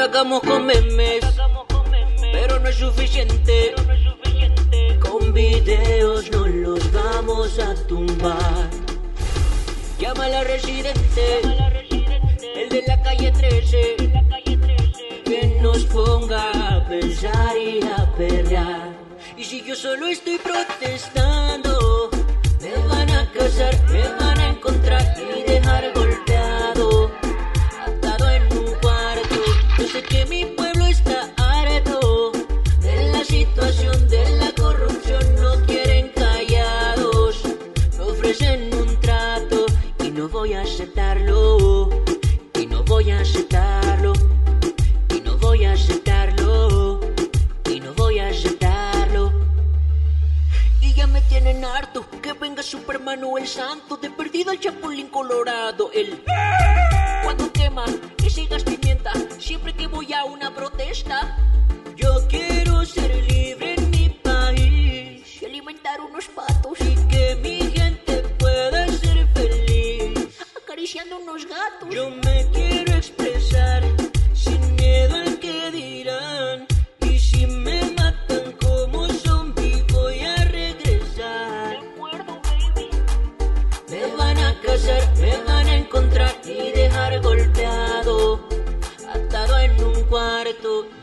[0.00, 1.20] Indagamos con memes,
[2.32, 3.74] pero no es suficiente.
[4.98, 8.70] Con videos no los vamos a tumbar.
[9.98, 11.42] Llama a la residente,
[12.56, 13.96] el de la calle 13,
[15.26, 18.94] que nos ponga a pensar y a perrear.
[19.36, 22.08] Y si yo solo estoy protestando,
[22.62, 25.49] me van a casar, me van a encontrar y
[53.00, 56.22] venga Superman o el santo de perdido el chapulín colorado, el
[57.22, 57.84] cuando quema
[58.16, 61.36] que sigas pimienta siempre que voy a una protesta.
[61.96, 68.22] Yo quiero ser libre en mi país y alimentar unos patos y que mi gente
[68.38, 71.88] pueda ser feliz acariciando unos gatos.
[71.90, 72.69] Yo me quiero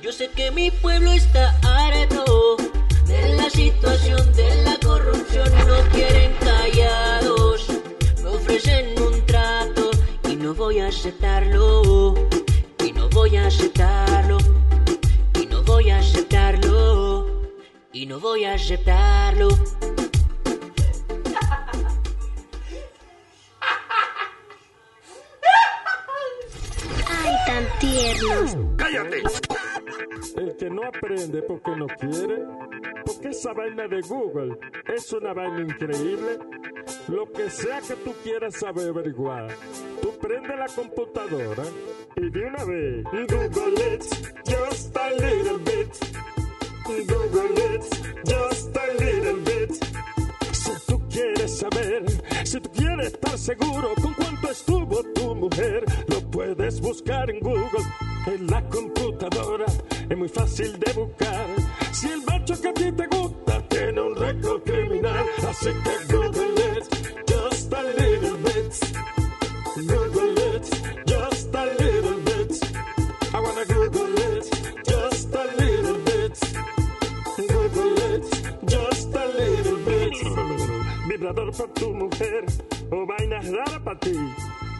[0.01, 2.57] Yo sé que mi pueblo está harto
[3.05, 5.49] de la situación de la corrupción.
[5.65, 7.67] No quieren callados,
[8.21, 9.91] me ofrecen un trato
[10.29, 12.15] y no voy a aceptarlo.
[12.85, 14.39] Y no voy a aceptarlo.
[15.41, 17.47] Y no voy a aceptarlo.
[17.93, 19.47] Y no voy a aceptarlo.
[30.57, 32.43] Que no aprende porque no quiere,
[33.05, 36.39] porque esa vaina de Google es una vaina increíble.
[37.07, 39.49] Lo que sea que tú quieras saber averiguar,
[40.01, 41.63] tú prende la computadora
[42.15, 44.03] y de una vez Google it
[44.45, 45.89] just a little bit.
[46.85, 47.83] Google it
[48.25, 49.96] just a little bit.
[51.17, 52.05] Quieres saber,
[52.43, 57.83] si tú quieres estar seguro con cuánto estuvo tu mujer, lo puedes buscar en Google,
[58.27, 59.65] en la computadora.
[60.07, 61.47] Es muy fácil de buscar.
[61.91, 66.77] Si el macho que a ti te gusta tiene un récord criminal, así que Google
[66.77, 69.16] it just a little bit.
[81.17, 82.45] Vibrador tu mujer
[82.91, 84.13] o vainas raras para ti.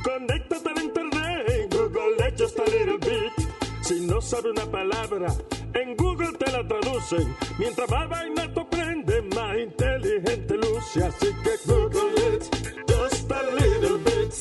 [0.03, 1.71] Conéctate a internet.
[1.71, 3.33] Google it just a little bit.
[3.81, 5.33] Si no sabe una palabra,
[5.73, 7.35] en Google te la traducen.
[7.57, 11.05] Mientras más vaina tú aprendes, más inteligente luce.
[11.05, 12.43] Así que Google it
[12.87, 14.33] just a little bit.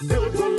[0.00, 0.57] Google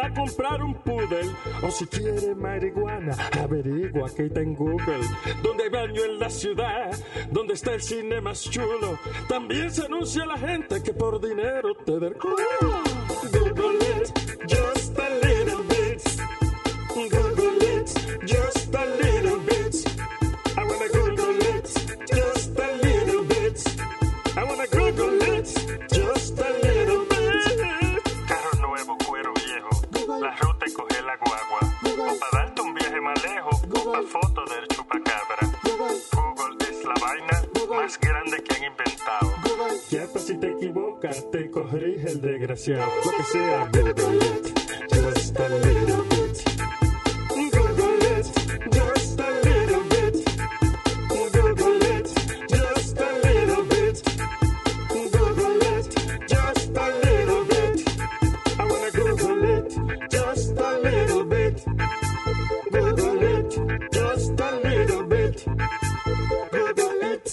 [0.00, 1.30] va comprar un poodle
[1.62, 5.06] o si quiere marihuana, averigua que está en Google.
[5.42, 6.90] Donde hay baño en la ciudad,
[7.30, 8.98] donde está el cine más chulo.
[9.28, 12.36] También se anuncia a la gente que por dinero te da el culo.
[13.08, 14.19] Google
[42.60, 42.90] corrige el desgraciado.
[43.04, 44.60] Lo que sea, Google it
[44.92, 46.36] just a little bit.
[47.28, 48.26] Google it
[48.70, 50.16] just a little bit.
[51.08, 52.08] Google it
[52.48, 53.96] just a little bit.
[54.88, 55.88] Google it
[56.28, 57.76] just a little bit.
[58.58, 59.68] I wanna Google it
[60.10, 61.64] just a little bit.
[62.70, 63.50] Google it
[63.92, 65.44] just a little bit.
[66.50, 67.26] Google it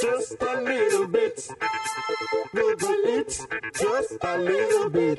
[0.00, 1.48] just a little bit.
[2.54, 4.71] Google it just a little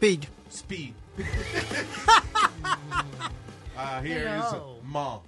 [0.00, 0.28] Speed.
[0.48, 0.94] speed.
[3.76, 4.78] uh, here is Hello.
[4.82, 5.18] Ma.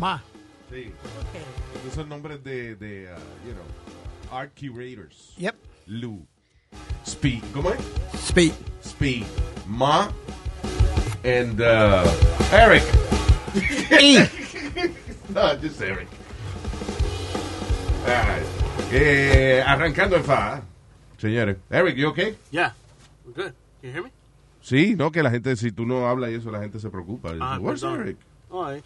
[0.00, 0.18] Ma.
[0.70, 0.92] Sí.
[1.76, 3.66] Esos son nombres de, de uh, you know,
[4.32, 5.34] art curators.
[5.36, 5.56] Yep.
[5.88, 6.26] Lou.
[7.04, 7.42] Speed.
[7.52, 7.80] ¿Cómo es?
[8.18, 8.54] Speed.
[8.80, 9.26] Speed.
[9.66, 10.08] Ma.
[11.22, 12.02] And uh,
[12.50, 12.82] Eric.
[13.92, 14.24] E.
[15.28, 16.08] No, just Eric.
[18.06, 18.46] All right.
[18.90, 20.62] Eh, arrancando el fa.
[21.18, 21.56] Señores.
[21.70, 22.36] Eric, you okay?
[22.50, 22.85] Yeah, we're
[23.34, 23.52] good.
[23.80, 24.10] Can you hear me?
[24.62, 27.32] Sí, no, que la gente, si tú no hablas y eso, la gente se preocupa.
[27.40, 28.00] Ah, Where's perdón.
[28.02, 28.16] Eric?
[28.52, 28.82] Ay,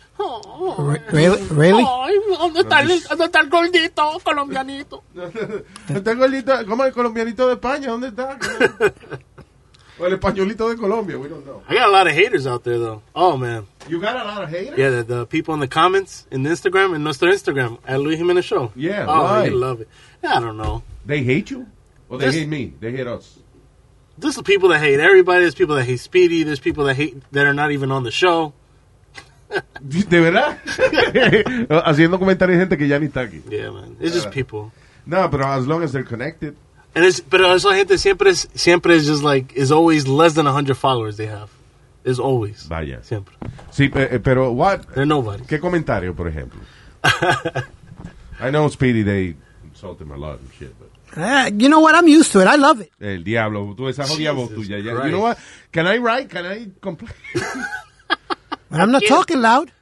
[0.78, 1.42] Re- Really?
[1.50, 1.84] Really?
[1.86, 5.04] ay, ¿dónde está, el, ¿dónde está el gordito colombianito?
[5.88, 7.88] Está el gordito, ¿cómo el colombianito de España?
[7.88, 8.38] ¿Dónde está?
[9.98, 11.62] o el españolito de Colombia, we don't know.
[11.68, 13.02] I got a lot of haters out there, though.
[13.14, 13.66] Oh, man.
[13.86, 14.78] You got a lot of haters?
[14.78, 18.16] Yeah, the, the people in the comments in the Instagram, in nuestro Instagram, at Luis
[18.18, 18.72] Jimenez Show.
[18.74, 19.42] Yeah, oh, why?
[19.42, 19.88] they love it.
[20.22, 20.82] I don't know.
[21.04, 21.66] They hate you?
[22.08, 22.72] Or they Just- hate me?
[22.80, 23.38] They hate us.
[24.20, 25.40] There's the people that hate everybody.
[25.40, 26.42] There's people that hate Speedy.
[26.42, 28.52] There's people that hate that are not even on the show.
[29.88, 30.58] ¿De verdad?
[31.84, 33.42] Haciendo comentarios gente que ya ni está aquí.
[33.48, 33.96] Yeah, man.
[34.00, 34.72] It's just people.
[35.06, 36.56] No, but as long as they're connected.
[36.94, 40.44] And it's, pero esa gente siempre es, siempre is just like, is always less than
[40.44, 41.50] 100 followers they have.
[42.04, 42.62] Is always.
[42.64, 43.02] Vaya.
[43.02, 43.34] Siempre.
[43.70, 44.94] Sí, eh, pero what?
[44.94, 45.44] They're nobody.
[45.44, 46.60] ¿Qué comentario, por ejemplo?
[48.40, 51.94] I know Speedy, they insult him a lot and shit, but Uh, you know what?
[51.94, 52.46] I'm used to it.
[52.46, 52.90] I love it.
[53.00, 54.78] el diablo, tú esa jodida voz tuya.
[54.78, 55.04] ya-.
[55.06, 55.38] You know what?
[55.72, 56.28] Can I write?
[56.28, 57.12] Can I complain?
[58.70, 59.72] But I'm not talking loud.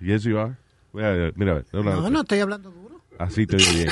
[0.00, 0.56] yes, you are.
[0.94, 3.02] Mira, mira, no, no, No, estoy hablando duro.
[3.18, 3.90] Así te oye bien.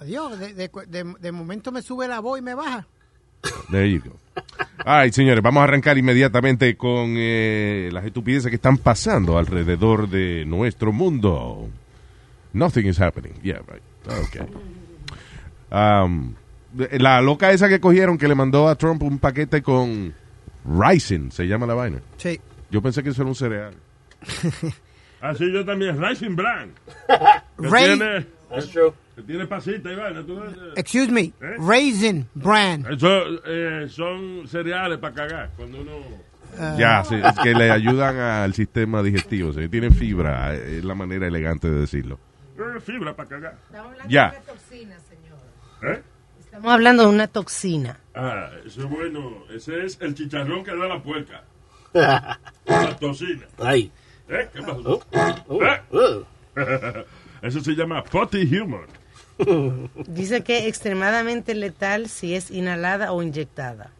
[0.00, 0.38] Adiós.
[0.38, 2.86] De, de, de, de momento me sube la voz y me baja.
[3.70, 4.16] There you go.
[4.84, 10.08] All right, señores, vamos a arrancar inmediatamente con eh, las estupideces que están pasando alrededor
[10.08, 11.68] de nuestro mundo.
[12.52, 13.32] Nothing is happening.
[13.42, 13.82] Yeah, right.
[14.26, 14.46] Okay.
[15.72, 16.34] Um,
[16.92, 20.12] la loca esa que cogieron que le mandó a Trump un paquete con
[20.64, 21.98] Rising, se llama la vaina.
[22.18, 22.38] Sí.
[22.70, 23.74] Yo pensé que eso era un cereal.
[25.20, 26.72] Así yo también, Rising Brand.
[27.06, 28.92] Que Ray- tiene, That's true.
[29.14, 30.22] que tiene pasita y vaina.
[30.24, 30.72] tú eh.
[30.76, 31.32] Excuse me.
[31.58, 32.86] Raisin brand.
[32.90, 33.08] Eso
[33.46, 35.50] eh, son cereales para cagar.
[35.56, 35.92] Cuando uno.
[36.76, 39.52] Ya, sí, es que le ayudan al sistema digestivo.
[39.54, 42.18] sí, tienen fibra, eh, es la manera elegante de decirlo.
[42.58, 43.58] eh, fibra para cagar.
[44.08, 44.34] Ya.
[45.82, 46.02] ¿Eh?
[46.40, 47.98] Estamos hablando de una toxina.
[48.14, 49.44] Ah, eso es bueno.
[49.54, 51.44] Ese es el chicharrón que da la puerca.
[51.92, 53.46] La tocina.
[53.58, 53.90] Ay.
[54.28, 54.48] ¿Eh?
[54.52, 55.02] ¿Qué pasó?
[55.12, 55.80] Oh, oh, ¿Eh?
[55.90, 56.24] oh.
[57.42, 58.86] Eso se llama potty humor.
[60.06, 63.90] Dice que extremadamente letal si es inhalada o inyectada.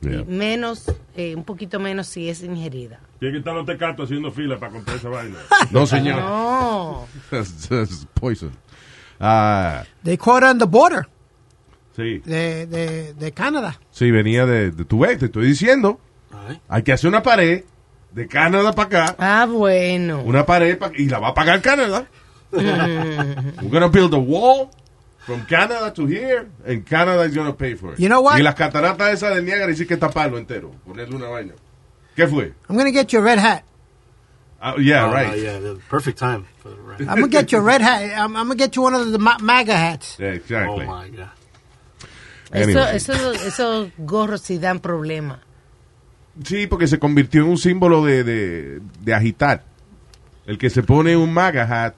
[0.00, 0.24] Yeah.
[0.24, 0.84] Menos,
[1.16, 3.00] eh, un poquito menos si es ingerida.
[3.18, 5.38] Tiene que estar los tecatos haciendo fila para comprar esa vaina.
[5.70, 6.20] No, señor.
[6.20, 7.08] No.
[7.30, 8.52] That's, that's poison.
[9.18, 11.06] Ah, They caught on the border
[11.96, 13.78] sí, de, de, de Canadá.
[13.90, 15.98] sí, venía de, de tu vez, te estoy diciendo.
[16.48, 16.60] Ay.
[16.68, 17.64] Hay que hacer una pared
[18.12, 20.22] de Canadá para acá, Ah, bueno.
[20.22, 22.06] una pared pa- y la va a pagar Canadá.
[22.52, 24.70] We're gonna build a wall
[25.26, 27.98] from Canada to here, and Canada is gonna pay for it.
[27.98, 28.38] You know what?
[28.38, 31.54] Y las cataratas esas del Niágara sí que taparlo entero, ponerle una vaina.
[32.14, 32.52] ¿Qué fue?
[32.68, 33.64] I'm going to get you a red hat.
[34.60, 35.36] Ah, yeah, Oh, right.
[35.36, 37.00] yeah, the perfect time for the right.
[37.00, 38.02] I'm going to get you a red hat.
[38.16, 40.16] I'm, I'm going to get you one of the ma- MAGA hats.
[40.20, 40.86] Yeah, Oh exactly.
[40.86, 41.30] my god.
[42.54, 45.40] Eso, eso, esos gorros sí dan problema.
[46.44, 49.64] Sí, porque se convirtió en un símbolo de, de, de agitar.
[50.46, 51.94] El que se pone un MAGA hat,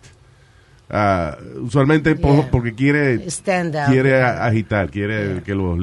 [0.90, 2.50] ah, usualmente Yeah.
[2.50, 3.90] porque quiere, Stand up.
[3.90, 5.78] quiere a- agitar, quiere que los,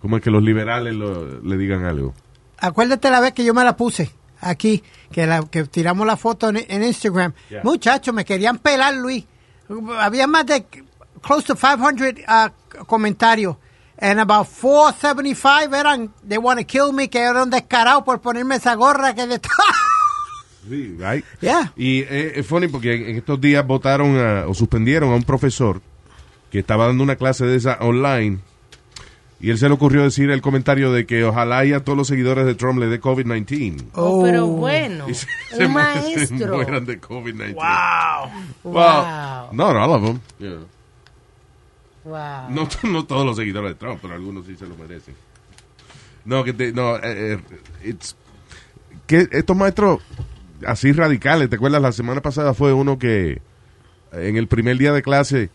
[0.00, 2.14] como es que los liberales lo- le digan algo.
[2.58, 4.10] Acuérdate la vez que yo me la puse
[4.40, 7.32] aquí, que, la, que tiramos la foto en, en Instagram.
[7.50, 7.62] Yeah.
[7.64, 9.24] Muchachos, me querían pelar, Luis.
[9.98, 10.64] Había más de
[11.22, 13.56] close to 500 uh, comentarios.
[14.00, 18.74] And about 475 eran, they want to kill me, que eran descarados por ponerme esa
[18.74, 19.40] gorra que de
[20.68, 21.24] Sí, right?
[21.40, 21.72] Yeah.
[21.76, 25.80] Y eh, es funny porque en, estos días votaron a- o suspendieron a un profesor
[26.50, 28.38] que estaba dando una clase de esa online
[29.40, 32.08] y él se le ocurrió decir el comentario de que ojalá y a todos los
[32.08, 33.84] seguidores de Trump le dé COVID-19.
[33.94, 35.08] Oh, pero bueno.
[35.08, 36.56] Y se, un se mu- se maestro.
[36.56, 37.54] mueran de COVID-19.
[37.54, 38.30] Wow.
[38.74, 40.20] Well, not all of them.
[40.38, 40.58] yeah.
[42.04, 42.50] Wow.
[42.50, 45.14] No, no todos los seguidores de Trump, pero algunos sí se lo merecen.
[46.24, 47.38] No, que te, no, eh, eh,
[47.84, 48.16] it's-
[49.06, 50.00] que estos maestros
[50.66, 51.80] así radicales, ¿te acuerdas?
[51.80, 53.40] La semana pasada fue uno que
[54.12, 55.50] en el primer día de clase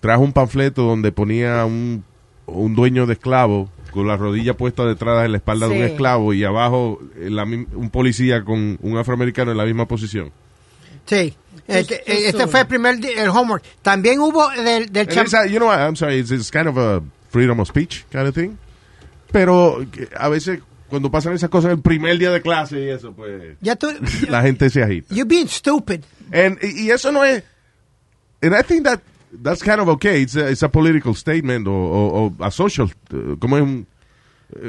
[0.00, 2.04] trajo un panfleto donde ponía un,
[2.46, 6.32] un dueño de esclavo con la rodilla puesta detrás de la espalda de un esclavo
[6.32, 10.30] y abajo eh, la un policía con un afroamericano en la misma posición.
[11.06, 11.36] Sí.
[11.68, 13.62] Eh, Just- eh, just este fue el primer el homework.
[13.82, 17.02] También hubo del, del a- you know what, I'm sorry, it's, it's kind of a
[17.30, 18.58] freedom of speech kind of thing.
[19.30, 19.84] Pero
[20.16, 23.76] a veces cuando pasan esas cosas el primer día de clase y eso, pues Ya
[23.76, 23.88] tú,
[24.28, 25.14] la gente se agita.
[25.14, 26.02] you're being stupid.
[26.32, 27.42] And, y eso no es.
[28.42, 29.00] And I think that
[29.42, 30.22] that's kind of okay.
[30.22, 33.86] It's a, it's a political statement o, a social, uh, como es un-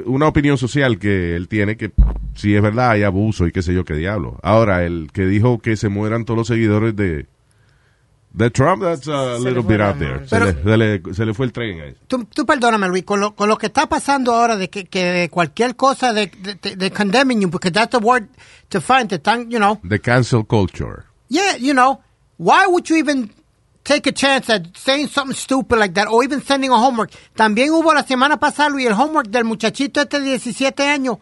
[0.05, 1.91] una opinión social que él tiene que
[2.35, 4.39] si es verdad hay abuso y qué sé yo qué diablo.
[4.43, 7.27] Ahora, el que dijo que se mueran todos los seguidores de
[8.31, 10.27] de Trump, that's a Se little bit out there.
[10.27, 11.99] Se, le, se, le, se le fue el tren a eso.
[12.07, 15.29] Tú, tú perdóname, Luis, con lo, con lo que está pasando ahora de que, que
[15.31, 18.23] cualquier cosa de, de, de- de condemning you, because that's the word
[18.69, 21.03] to find, te están, you know, The cancel culture.
[21.29, 22.01] yeah, you know,
[22.37, 23.29] why would you even
[23.83, 27.11] take a chance at saying something stupid like that or even sending a homework?
[27.35, 31.17] También hubo la semana pasada, Luis, el homework del muchachito este de 17 años,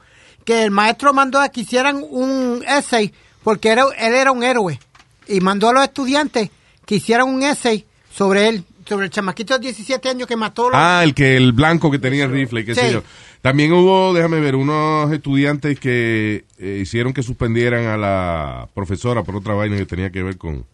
[0.45, 3.13] que el maestro mandó a que hicieran un essay
[3.43, 4.79] porque era, él era un héroe
[5.27, 6.49] y mandó a los estudiantes
[6.85, 10.69] que hicieran un essay sobre él, sobre el chamaquito de 17 años que mató a
[10.69, 12.93] los- Ah, el que el blanco que tenía el rifle, qué sé Sí.
[12.93, 13.03] yo.
[13.41, 19.35] También hubo, déjame ver, unos estudiantes que eh, hicieron que suspendieran a la profesora por
[19.35, 20.65] otra vaina que tenía que ver con...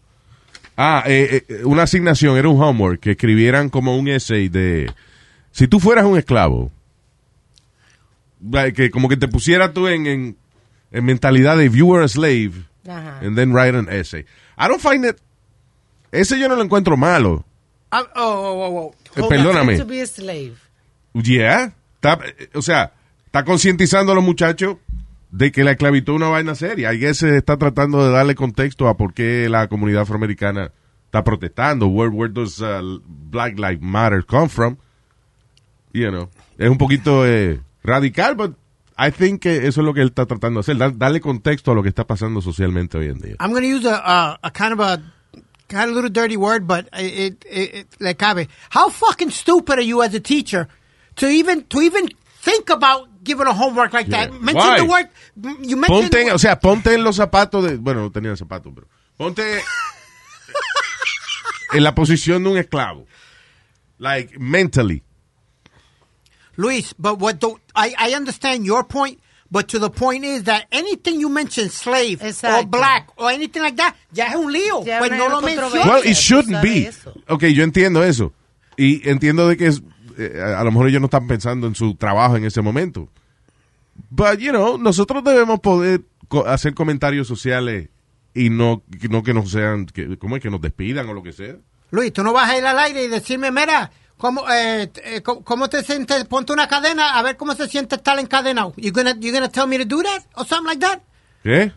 [0.78, 4.94] Ah, eh, eh, una asignación, era un homework, que escribieran como un essay de...
[5.52, 6.72] Si tú fueras un esclavo,
[8.76, 10.38] que como que te pusieras tú en, en,
[10.92, 12.52] en mentalidad de if you were a slave,
[12.88, 13.20] Ajá.
[13.22, 14.24] and then write an essay.
[14.58, 15.18] I don't find it...
[16.12, 17.44] Ese yo no lo encuentro malo.
[17.92, 19.20] Ah, oh, oh, oh, oh.
[19.20, 19.78] Eh, perdóname.
[19.78, 20.54] To be a slave.
[21.14, 21.74] Yeah.
[21.96, 22.94] Está- eh, o sea,
[23.26, 24.78] está concientizando a los muchachos
[25.32, 26.94] de que la esclavitud es una vaina seria.
[26.94, 30.72] Y se está tratando de darle contexto a por qué la comunidad afroamericana
[31.06, 31.88] está protestando.
[31.88, 34.78] Where, where does uh, Black Lives Matter come from?
[35.94, 36.30] You know.
[36.58, 38.56] Es un poquito eh, radical, but
[38.98, 40.78] I think que eso es lo que él está tratando de hacer.
[40.78, 43.36] dar- darle contexto a lo que está pasando socialmente hoy en día.
[43.40, 44.98] I'm going to use a, a, a kind of a
[45.68, 48.48] kind of little dirty word, but it, it, it le cabe.
[48.72, 50.68] How fucking stupid are you as a teacher
[51.18, 52.08] to even to even
[52.42, 54.32] think about giving a homework like that?
[54.34, 54.78] Mention Why?
[54.80, 55.10] the word.
[55.68, 58.10] You mentioned Ponte, the en- word- o sea, ponte en los zapatos de, bueno, no
[58.12, 59.44] tenía zapatos, pero ponte
[61.74, 63.06] en la posición de un esclavo.
[64.00, 65.04] Like, mentally.
[66.56, 69.20] Luis, but what do I I understand your point,
[69.52, 73.76] but to the point is that anything you mention slave or black or anything like
[73.78, 74.84] that, ya es un lío.
[74.86, 75.86] Ya pues no lo menciones.
[75.86, 76.88] Well, it shouldn't be.
[76.88, 77.14] eso.
[77.28, 78.34] Ok, yo entiendo eso.
[78.76, 79.82] Y entiendo de que es,
[80.18, 83.10] eh, a lo mejor ellos no están pensando en su trabajo en ese momento.
[84.10, 87.90] But, you know, nosotros debemos poder co- hacer comentarios sociales
[88.34, 90.42] y no, no que nos sean, que, ¿cómo es?
[90.42, 91.56] Que nos despidan o lo que sea.
[91.92, 95.70] Luis, tú no vas a ir al aire y decirme, mira, ¿cómo, eh, eh, cómo,
[95.70, 96.26] te sientes?
[96.26, 98.74] Ponte una cadena a ver cómo se siente estar encadenado.
[98.78, 101.00] You gonna, you gonna tell me to do that or something like that?
[101.44, 101.72] ¿Qué?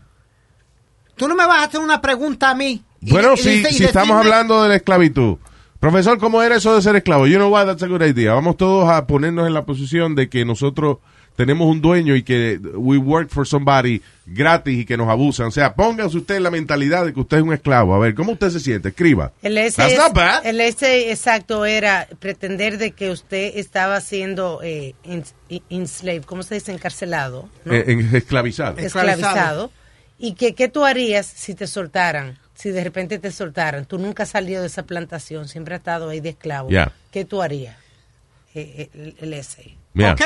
[1.15, 2.83] Tú no me vas a hacer una pregunta a mí.
[3.01, 5.37] Bueno, y si, y si estamos hablando de la esclavitud.
[5.81, 7.25] Profesor, ¿cómo era eso de ser esclavo?
[7.25, 8.33] You know what, that's a good idea.
[8.33, 10.99] Vamos todos a ponernos en la posición de que nosotros
[11.35, 15.47] tenemos un dueño y que we work for somebody gratis y que nos abusan.
[15.47, 17.95] O sea, póngase usted en la mentalidad de que usted es un esclavo.
[17.95, 18.89] A ver, ¿cómo usted se siente?
[18.89, 19.31] Escriba.
[19.41, 20.45] El ese, That's not bad.
[20.45, 24.93] el ese exacto era pretender de que usted estaba siendo eh,
[25.71, 26.71] enslaved, ¿cómo se dice?
[26.73, 27.73] Encarcelado, ¿no?
[27.73, 28.77] Eh, en- esclavizado.
[28.77, 29.71] esclavizado.
[30.19, 33.85] Y que qué tú harías si te soltaran, si de repente te soltaran.
[33.85, 36.69] Tú nunca has salido de esa plantación, siempre has estado ahí de esclavo.
[36.69, 36.93] Yeah.
[37.11, 37.75] ¿Qué tú harías?
[38.53, 39.75] Eh, eh, el, el essay.
[39.95, 40.13] Yeah.
[40.13, 40.21] Ok.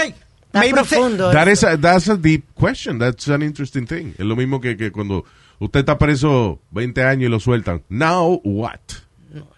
[0.54, 1.32] Está profundo.
[1.32, 3.00] That is a, that's a deep question.
[3.00, 4.14] That's an interesting thing.
[4.18, 5.24] Es lo mismo que, que cuando
[5.60, 7.84] usted está preso 20 años y lo sueltan.
[7.88, 8.80] Now what?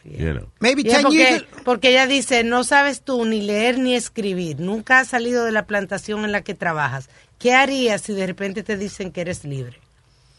[0.03, 0.49] You know.
[0.59, 1.43] maybe Yeah, 10 years.
[1.43, 5.51] porque, porque ella dice, no sabes tú ni leer ni escribir, nunca has salido de
[5.51, 7.09] la plantación en la que trabajas.
[7.37, 9.79] ¿Qué harías si de repente te dicen que eres libre?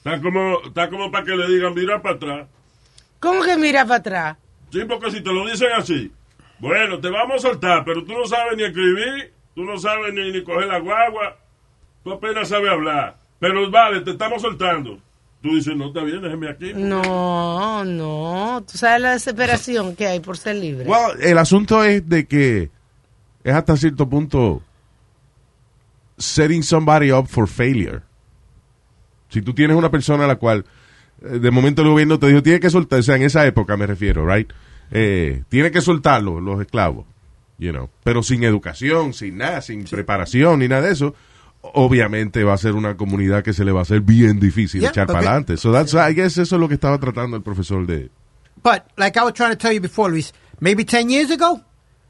[0.08, 2.48] Está como, está como para que le digan, mira para atrás.
[3.20, 4.36] ¿Cómo que mira para atrás?
[4.70, 6.10] Sí, porque si te lo dicen así,
[6.58, 10.32] bueno, te vamos a soltar, pero tú no sabes ni escribir, tú no sabes ni,
[10.32, 11.36] ni coger la guagua,
[12.02, 13.16] tú apenas sabes hablar.
[13.38, 14.98] Pero vale, te estamos soltando.
[15.42, 16.72] Tú dices, no, está bien, déjeme aquí.
[16.74, 18.64] No, no.
[18.70, 20.88] Tú sabes la desesperación que hay por ser libre.
[20.88, 22.70] Well, el asunto es de que
[23.44, 24.62] es hasta cierto punto
[26.16, 28.02] setting somebody up for failure.
[29.28, 30.64] Si tú tienes una persona a la cual
[31.22, 33.76] eh, de momento el gobierno te dijo tiene que soltar, o sea, en esa época
[33.76, 34.50] me refiero, right?
[34.90, 37.06] Eh, tiene que soltarlo, los esclavos,
[37.58, 41.14] you know, pero sin educación, sin nada, sin preparación ni nada de eso.
[41.60, 44.90] Obviamente va a ser una comunidad que se le va a hacer bien difícil Yeah,
[44.90, 45.56] echar para adelante.
[45.56, 48.10] So that's, I guess eso es lo que estaba tratando el profesor de,
[48.62, 51.60] But like I was trying to tell you before, Luis, maybe 10 years ago,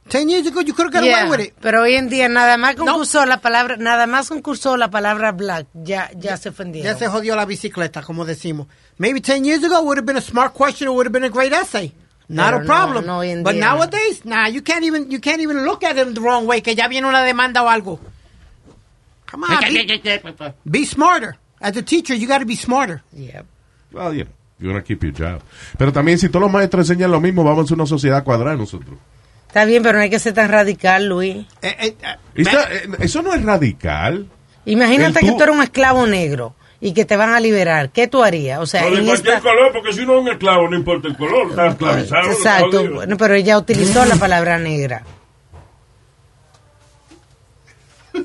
[0.09, 1.55] Ten years ago, you could have got Yeah, away with it.
[1.61, 5.67] Pero hoy en día nada más concursó la palabra, nada más concursó la palabra black,
[5.75, 6.93] ya, ya se ofendieron.
[6.93, 8.67] Ya se jodió la bicicleta, como decimos.
[8.97, 11.29] Maybe 10 years ago would have been a smart question, it would have been a
[11.31, 11.93] great essay.
[12.29, 13.07] Not Pero a no, problem.
[13.07, 13.75] no, hoy en But día no.
[13.77, 16.75] nowadays, nah, you can't even you can't even look at him the wrong way, que
[16.75, 17.99] ya viene una demanda o algo.
[19.31, 21.37] Come on, be, be smarter.
[21.61, 23.03] As a teacher, you got to be smarter.
[23.12, 23.45] Yep.
[23.93, 25.43] Well, you know, you wanna keep your job.
[25.77, 28.99] Pero también, si todos los maestros enseñan lo mismo, vamos a una sociedad cuadrada nosotros.
[29.49, 31.47] Está bien, pero no hay que ser tan radical, Luis.
[31.62, 31.97] Eh,
[32.35, 34.28] Esta- eh, eso no es radical.
[34.67, 37.90] Imagínate que tú- eres un esclavo negro y que te van a liberar.
[37.90, 38.61] ¿Qué tú harías?
[38.61, 39.40] O sea, O de cualquier esta...
[39.40, 42.31] color, porque si uno es un esclavo, no importa el color, está esclavizado.
[42.31, 45.02] Exacto, bueno, pero ella utilizó la palabra negra.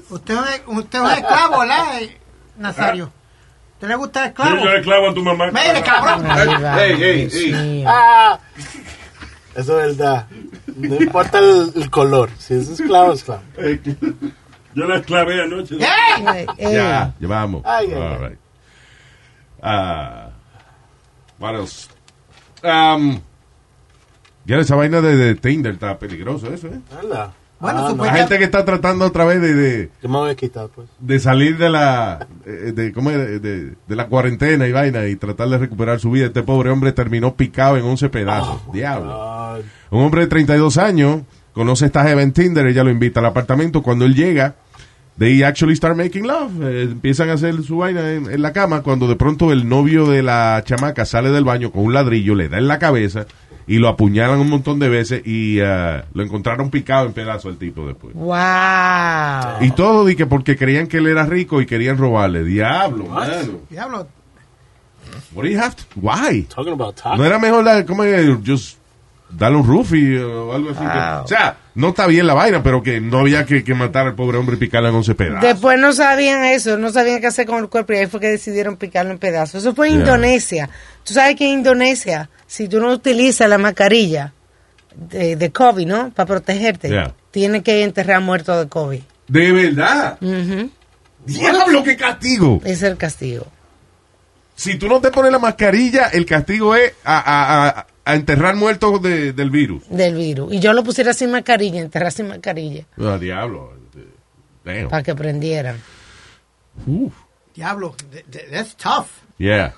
[0.10, 2.18] Usted, es- usted es un esclavo, ¿verdad, eh,
[2.58, 3.12] Nazario?
[3.80, 4.64] ¿Te le gusta el Sí, esclavo?
[4.64, 5.52] yo esclavo a tu mamá.
[5.52, 6.26] Mire, cabrón.
[6.80, 7.86] Ey, ey, ey.
[9.56, 10.28] Eso es verdad.
[10.76, 12.30] No importa el, el color.
[12.38, 13.42] Si es esclavo, es esclavo.
[14.76, 15.78] Yo la esclavé anoche.
[15.78, 17.62] Ya, ya vamos.
[17.66, 18.40] Ay, ay, All right.
[19.62, 20.30] Ah,
[21.40, 21.88] what else?
[22.64, 23.20] Um,
[24.46, 26.80] ya esa vaina de, de Tinder está peligroso eso, ¿eh?
[27.00, 27.32] Anda.
[27.64, 30.36] Bueno, Ah, La gente que está tratando otra vez de, de, Yo me voy a
[30.36, 30.88] quitar, pues.
[31.00, 33.42] de salir de la eh, de, ¿cómo es?
[33.42, 36.26] de, de la cuarentena y vaina y tratar de recuperar su vida.
[36.28, 38.62] Este pobre hombre terminó picado en 11 pedazos.
[38.74, 39.12] Diablo.
[39.14, 39.58] Ah,
[39.92, 41.22] Un hombre de 32 años
[41.54, 43.82] conoce a esta jeva en Tinder, ella lo invita al apartamento.
[43.82, 44.56] Cuando él llega,
[45.18, 46.52] they actually start making love.
[46.64, 48.82] Eh, empiezan a hacer su vaina en, en la cama.
[48.82, 52.50] Cuando de pronto el novio de la chamaca sale del baño con un ladrillo, le
[52.50, 53.26] da en la cabeza
[53.68, 57.58] y lo apuñalan un montón de veces y ah, lo encontraron picado en pedazos el
[57.58, 58.14] tipo después.
[58.16, 59.62] ¡Wow!
[59.66, 62.44] Y todo di que porque creían que él era rico y querían robarle.
[62.44, 63.34] Diablo, mano.
[63.70, 64.08] Diablo.
[65.34, 66.44] What do you have to- Why?
[66.44, 66.96] talking about.
[67.18, 68.30] No era mejor ¿cómo es?
[68.46, 68.78] Just
[69.30, 70.80] darle un roofie o algo así.
[70.80, 74.08] que- o sea, no está bien la vaina, pero que no había que, que matar
[74.08, 75.42] al pobre hombre y picarle en 11 pedazos.
[75.42, 78.28] Después no sabían eso, no sabían qué hacer con el cuerpo y ahí fue que
[78.30, 79.62] decidieron picarlo en pedazos.
[79.64, 80.02] Eso fue en Yeah.
[80.04, 80.70] Indonesia.
[81.04, 84.34] Tú sabes que en Indonesia, si tú no utilizas la mascarilla
[84.96, 86.12] de, de COVID, ¿no?
[86.12, 87.14] Para protegerte, Yeah.
[87.32, 89.02] tienes que enterrar muerto de COVID.
[89.28, 90.20] De verdad.
[91.26, 92.62] Diablo, qué castigo.
[92.66, 93.48] Es el castigo.
[94.56, 98.56] Si tú no te pones la mascarilla, el castigo es a, a- a- a enterrar
[98.56, 99.84] muertos de- del virus.
[99.90, 100.54] Del virus.
[100.54, 103.74] Y yo lo pusiera sin mascarilla, enterrar sin mascarilla, Ah, diablo.
[104.90, 105.78] Para que aprendieran.
[106.86, 107.14] Uf.
[107.56, 107.96] Diablo.
[108.12, 109.08] th- th- That's tough.
[109.38, 109.74] Yeah.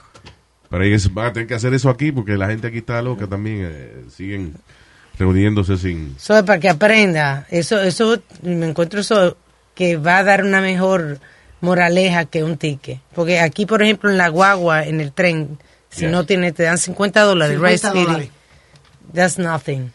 [0.70, 3.28] Pero ellos van a tener que hacer eso aquí porque la gente aquí está loca
[3.28, 3.68] también.
[3.70, 4.54] eh, siguen
[5.18, 6.14] reuniéndose sin...
[6.18, 7.46] Eso es para que aprenda.
[7.50, 9.38] Eso, eso, me encuentro eso
[9.74, 11.20] que va a dar una mejor
[11.62, 13.00] moraleja que un ticket.
[13.14, 15.58] Porque aquí, por ejemplo, en la guagua, en el tren,
[15.96, 16.12] si Yeah.
[16.12, 17.56] no tienes, te dan 50 dólares.
[17.58, 18.06] 50 Right, Speedy?
[18.06, 18.30] dólares.
[19.14, 19.92] That's nothing.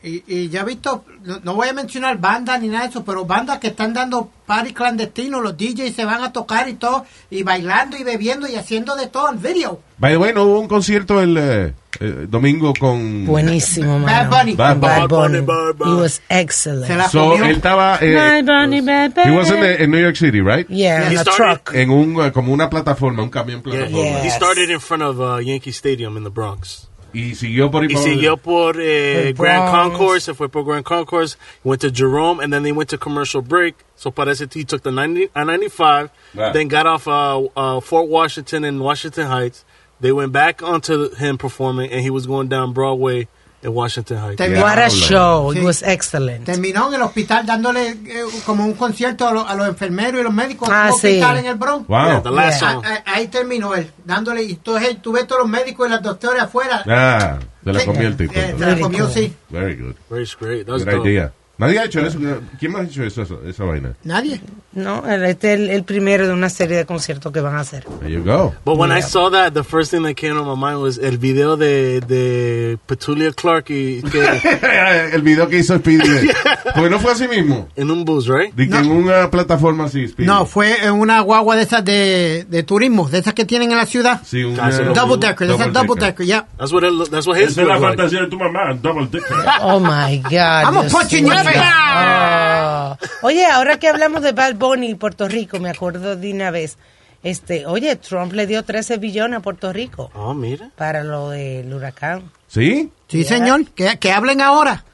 [0.00, 3.04] Y, y ya he visto, no, no voy a mencionar bandas ni nada de eso,
[3.04, 7.04] pero bandas que están dando party clandestinos, los DJs se van a tocar y todo,
[7.30, 9.80] y bailando y bebiendo y haciendo de todo en video.
[9.98, 13.26] By the way, no hubo un concierto el eh, eh, domingo con...
[13.26, 14.30] Buenísimo, Bad mano.
[14.30, 14.54] Bunny.
[14.54, 14.86] Bad Bunny.
[14.86, 15.40] Bad Bunny.
[15.40, 15.90] Bad Bunny.
[15.90, 17.02] He was excellent.
[17.10, 17.98] So, él estaba...
[18.00, 19.66] eh, Bad Bunny, bad he was in, Bunny.
[19.66, 20.64] the- in New York City, right?
[20.70, 21.74] Yeah, He in a started- truck.
[21.74, 24.20] En un, eh, como una plataforma, un camión Yeah, plataforma.
[24.22, 26.87] He started in front of uh, Yankee Stadium in the Bronx.
[27.12, 29.70] Y siguió por Y siguió por eh, Grand.
[29.70, 33.40] Concourse, se fue por Grand Concourse, went to Jerome, and then they went to commercial
[33.40, 33.74] break.
[33.96, 36.52] So parece he took the 90, uh, 95, Right.
[36.52, 39.64] then got off uh, uh, Fort Washington and Washington Heights.
[40.00, 43.26] They went back onto him performing, and he was going down Broadway
[43.62, 44.36] in Washington Heights.
[44.36, 45.52] Te- What a show.
[45.52, 45.64] It Sí.
[45.64, 46.44] was excellent.
[46.44, 50.24] Terminó en el hospital dándole eh, como un concierto a, los- a los enfermeros y
[50.24, 51.06] los médicos en Ah, un sí.
[51.08, 51.88] hospital en el Bronx.
[51.88, 52.04] Wow.
[52.04, 52.80] Yeah, the last Yeah.
[52.84, 56.02] Ah, ah, Ahí terminó él, dándole, y tú, tú ves todos los médicos y los
[56.02, 56.82] doctores afuera.
[56.86, 57.86] Ah, se la Sí.
[57.86, 58.32] comió el tipo.
[58.34, 59.14] Eh, se la Very comió, cool.
[59.14, 59.34] sí.
[59.50, 59.94] Very good.
[60.08, 60.66] Very great.
[60.66, 61.08] That was Good dope.
[61.08, 61.32] idea.
[61.58, 62.18] Nadie ha hecho eso.
[62.58, 63.92] ¿Quién más ha hecho eso, eso- esa vaina?
[64.04, 64.40] Nadie.
[64.72, 67.84] No, este es el, el primero de una serie de conciertos que van a hacer.
[68.00, 68.54] There you go.
[68.64, 69.08] But when I Yeah.
[69.08, 72.78] saw that, the first thing that came to my mind was el video de, de
[72.86, 74.20] Petulia Clark y que,
[75.12, 76.28] el video que hizo Speedy.
[76.74, 77.66] Porque no fue así mismo.
[77.74, 78.54] en un bus, right?
[78.54, 80.28] De que en una plataforma así, Speedy.
[80.28, 83.78] No, fue en una guagua de esas de, de turismo, de esas que tienen en
[83.78, 84.20] la ciudad.
[84.24, 86.46] Sí, un lo- Double decker, de esas double decker, yeah.
[86.56, 87.96] That's what it, that's what his Esa es la looked like.
[87.96, 89.22] fantasía de tu mamá, double dick.
[89.62, 90.32] Oh my God.
[90.64, 91.12] I'm a Dios punch
[91.56, 92.96] Oh.
[93.22, 96.78] Oye, ahora que hablamos de Bad Bunny y Puerto Rico, me acuerdo de una vez.
[97.22, 100.70] Este, oye, Trump le dio 13 billones a Puerto Rico Oh, mira.
[100.76, 102.30] para lo del huracán.
[102.46, 102.92] ¿Sí?
[103.08, 104.84] Sí, señor, que, que hablen ahora.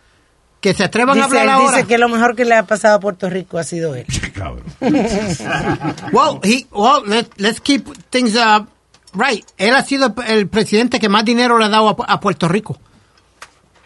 [0.61, 1.77] Que se atrevan a hablar él ahora.
[1.77, 4.07] dice que lo mejor que le ha pasado a Puerto Rico ha sido él.
[4.35, 4.65] Cabrón.
[6.13, 8.65] Well, he, well, let, let's keep things uh,
[9.13, 9.45] right.
[9.59, 12.49] Él ha sido el, el presidente que más dinero le ha dado a, a Puerto
[12.49, 12.79] Rico.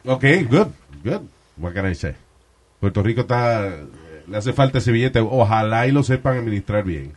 [0.07, 0.69] Ok, good,
[1.03, 1.23] good.
[1.57, 2.15] What can I say?
[2.81, 3.71] Puerto Rico está,
[4.29, 5.21] le hace falta ese billete.
[5.21, 7.13] Ojalá y lo sepan administrar bien.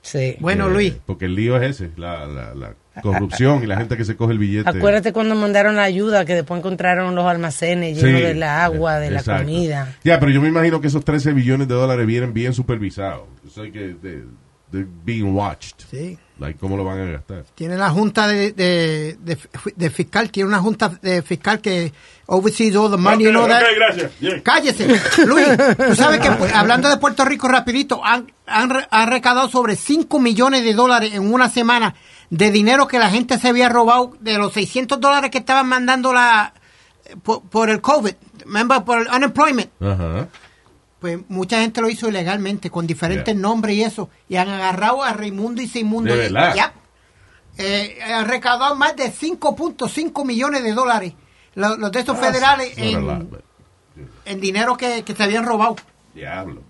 [0.00, 0.36] Sí.
[0.40, 3.96] Bueno, Eh, Luis, Porque el lío es ese, la, la, la corrupción y la gente
[3.96, 4.68] que se coge el billete.
[4.68, 8.98] Acuérdate cuando mandaron la ayuda, que después encontraron los almacenes llenos Sí, de la agua,
[8.98, 9.30] de exacto.
[9.32, 9.96] la comida.
[10.02, 13.22] Ya, pero yo me imagino que esos 13 billones de dólares vienen bien supervisados.
[13.46, 14.24] Eso hay que, de, de
[15.04, 15.80] being watched.
[15.90, 16.18] sí.
[16.38, 17.44] Like, ¿Cómo lo van a gastar?
[17.54, 19.38] Tiene la junta de, de, de,
[19.76, 21.92] de fiscal, tiene una junta de fiscal que
[22.26, 23.62] oversees all the money Ok, and all that.
[23.76, 24.10] gracias.
[24.18, 24.40] Bien.
[24.40, 24.88] Cállese,
[25.26, 25.46] Luis.
[25.86, 30.18] Tú sabes que, pues, hablando de Puerto Rico rapidito, han, han, han recaudado sobre 5
[30.18, 31.94] millones de dólares en una semana
[32.30, 36.12] de dinero que la gente se había robado de los 600 dólares que estaban mandando
[36.12, 36.54] la
[37.22, 38.14] por, por el COVID,
[38.46, 39.70] remember, por el unemployment.
[39.80, 40.26] Ajá.
[41.02, 43.42] Pues mucha gente lo hizo ilegalmente, con diferentes Yeah.
[43.42, 44.08] nombres y eso.
[44.28, 46.14] Y han agarrado a Raimundo y Seimundo.
[46.16, 46.32] ¿De y-?
[46.32, 46.72] Ya.
[47.58, 51.12] Eh, han recaudado más de 5.5 millones de dólares.
[51.56, 53.44] Los, los de estos federales Not a lot, en, but-
[54.24, 55.76] en dinero que, que se habían robado.
[56.14, 56.62] Diablo.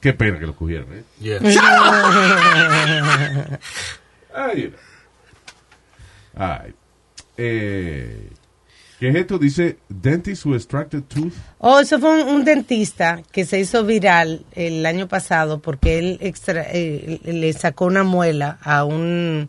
[0.00, 1.04] Qué pena que lo cogieron, ¿eh?
[1.20, 1.38] Yeah.
[4.34, 4.74] Ay,
[6.36, 6.74] Ay.
[7.36, 8.28] Eh,
[9.00, 9.38] ¿Qué es esto?
[9.38, 11.32] Dice, dentist who extracted tooth.
[11.58, 16.18] Oh, eso fue un, un dentista que se hizo viral el año pasado porque él
[16.20, 19.48] extra- eh, le sacó una muela a un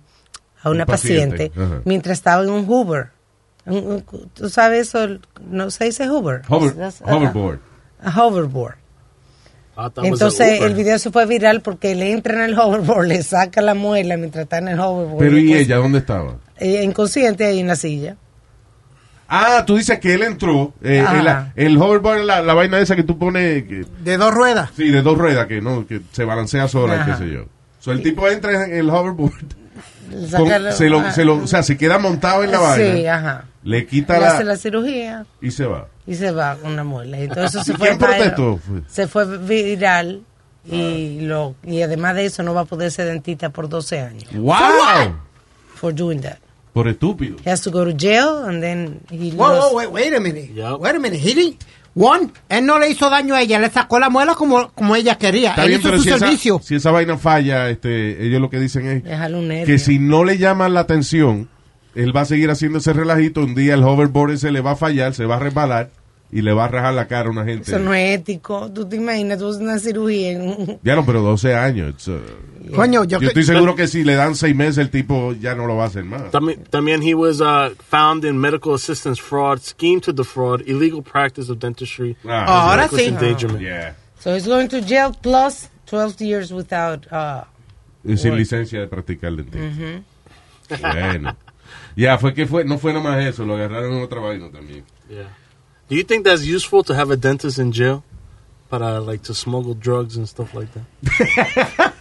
[0.64, 1.52] a una Un paciente,
[1.86, 3.10] mientras estaba en un Hoover.
[4.34, 5.20] ¿Tú sabes eso?
[5.48, 6.42] ¿No se dice Hoover?
[6.48, 7.60] Hover- That's- hoverboard.
[8.02, 8.76] A hoverboard.
[9.78, 12.42] I thought it was a Entonces el video se fue viral porque le entra en
[12.52, 15.20] el hoverboard, le saca la muela mientras está en el hoverboard.
[15.20, 16.38] Pero ¿y ella dónde estaba?
[16.58, 18.16] eh, inconsciente ahí en la silla.
[19.28, 20.74] Ah, tú dices que él entró.
[20.84, 21.04] eh,
[21.56, 23.64] el, el hoverboard es la, la vaina esa que tú pones.
[23.64, 24.70] que- De dos ruedas.
[24.76, 27.46] sí, de dos ruedas, que no, que se balancea sola, y qué sé yo.
[27.80, 29.34] So, el tipo entra en el hoverboard.
[30.32, 32.94] Con- se lo, ah, se lo, o sea, se queda montado en la vaina.
[32.96, 33.46] Sí, ajá.
[33.64, 35.88] Le quita Le hace la, la cirugía y se va.
[36.06, 37.18] y se va con una muela.
[37.18, 38.16] Entonces ¿Y se fue quién viral.
[38.36, 38.60] protestó?
[38.88, 40.22] Se fue viral
[40.64, 44.26] y lo y además de eso no va a poder ser dentista por 12 años.
[44.34, 45.16] ¡Wow!
[45.74, 46.38] For doing that.
[46.76, 47.38] Por estúpido.
[47.46, 50.20] He has to go to jail and then he Whoa, lost- whoa, wait, wait a
[50.20, 50.52] minute.
[50.54, 50.80] Yep.
[50.82, 51.20] Wait a minute.
[51.20, 51.56] He didn't-
[51.96, 55.18] one, él no le hizo daño a ella, le sacó la muela como, como ella
[55.18, 55.52] quería.
[55.52, 56.60] Está él bien, hizo pero su si esa, servicio.
[56.62, 60.74] si esa vaina falla, este, ellos lo que dicen es que si no le llaman
[60.74, 61.48] la atención,
[61.96, 63.40] él va a seguir haciendo ese relajito.
[63.42, 65.92] Un día el hoverboard ese le va a fallar, se va a resbalar
[66.32, 67.70] y le va a rajar la cara a una gente.
[67.72, 68.72] Eso no es ético.
[68.74, 70.38] Tú te imaginas, tú haces una cirugía
[70.84, 72.08] Ya no, pero 12 años.
[72.08, 72.20] uh,
[72.76, 75.66] Coño, yo, yo estoy seguro que si le dan 6 meses, el tipo ya no
[75.68, 76.32] lo va a hacer más.
[76.32, 81.50] También, también he was uh, found in medical assistance fraud, scheme to defraud, illegal practice
[81.52, 83.08] of dentistry, Ah, ahora reckless sí.
[83.10, 83.62] endangerment.
[83.62, 83.94] yeah.
[84.20, 87.44] So he's going to jail plus 12 years without uh,
[88.18, 90.02] Sin licencia de practicar dentista.
[90.82, 91.36] Bueno.
[91.96, 94.84] Ya, fue que fue, no fue nomás eso, lo agarraron en otra vaina también.
[95.10, 95.30] Yeah.
[95.90, 98.04] Do you think that's useful to have a dentist in jail?
[98.70, 100.86] Para like to smuggle drugs and stuff like that.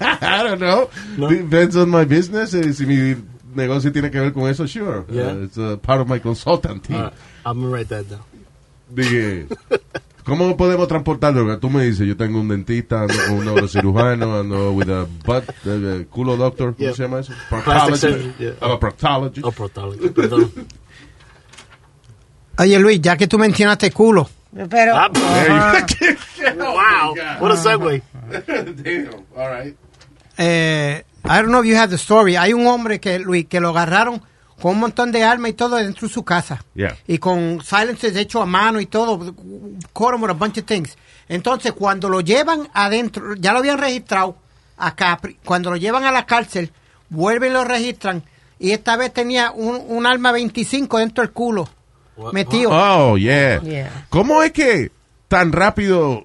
[0.22, 0.88] I don't know.
[1.18, 1.28] No.
[1.28, 2.54] Depends on my business.
[2.54, 3.14] Eh, Si mi
[3.54, 5.04] negocio tiene que ver con eso, sure.
[5.10, 5.32] Yeah.
[5.32, 6.96] Uh, it's a part of my consultant team.
[6.96, 7.12] All right,
[7.44, 8.22] I'm gonna write that down.
[8.94, 9.46] Dije,
[10.24, 11.58] ¿cómo podemos transportarlo?
[11.58, 15.44] Tú me dices, yo tengo un dentista, ando con un neurocirujano, ando with a butt,
[15.66, 16.94] eh, culo doctor, ¿cómo Yeah.
[16.94, 17.32] se llama eso?
[17.96, 18.52] Surgery, yeah.
[18.62, 19.44] I'm a proctologist.
[19.46, 20.14] Oh, proctologist.
[20.14, 20.50] Perdón.
[22.58, 24.28] Oye, Luis, ya que tú mencionaste culo,
[24.70, 28.02] Pero Ah, you- wow, what a segue.
[28.30, 29.76] Damn, all right.
[30.38, 32.36] eh, I don't know if you have the story.
[32.36, 34.22] Hay un hombre que, Luis, que lo agarraron
[34.60, 36.62] con un montón de armas y todo dentro de su casa.
[36.74, 36.96] Yeah.
[37.08, 39.34] Y con silencers hechos a mano y todo.
[39.92, 40.96] Caught him with a bunch of things.
[41.28, 44.36] Entonces, cuando lo llevan adentro, ya lo habían registrado
[44.76, 45.18] acá.
[45.44, 46.70] Cuando lo llevan a la cárcel,
[47.08, 48.22] vuelven y lo registran.
[48.58, 51.68] Y esta vez tenía un, un arma 25 dentro del culo.
[52.32, 52.70] Metido.
[52.72, 53.60] Oh, yeah.
[53.62, 54.06] Yeah.
[54.10, 54.90] ¿Cómo es que
[55.28, 56.24] tan rápido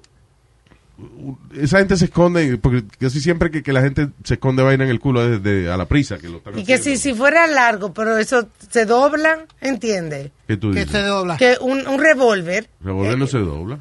[1.55, 2.57] esa gente se esconde?
[2.57, 5.71] Porque casi siempre que, que la gente se esconde vaina en el culo es de,
[5.71, 6.17] a la prisa.
[6.17, 10.31] Que lo están y que si, si fuera largo, pero eso se dobla, ¿entiendes?
[10.47, 10.91] ¿Qué tú Que dices?
[10.91, 11.37] se dobla.
[11.37, 13.79] Que un, un revólver Revolver no se dobla.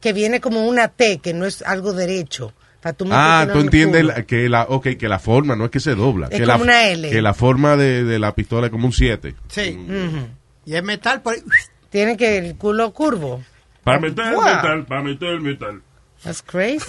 [0.00, 2.52] que viene como una T, que no es algo derecho.
[2.96, 5.94] Tú Ah, tú entiendes la- que la, okay, que la forma no es que se
[5.94, 6.28] dobla.
[6.30, 7.10] Es que la, una L.
[7.10, 9.34] Que la forma de, de la pistola es como un 7.
[9.48, 9.78] Sí.
[10.64, 11.42] Y es metal por ahí.
[11.90, 13.42] Tiene que el culo curvo.
[13.84, 14.44] Para meter el Wow.
[14.44, 15.82] metal, para meter el metal.
[16.22, 16.84] That's crazy.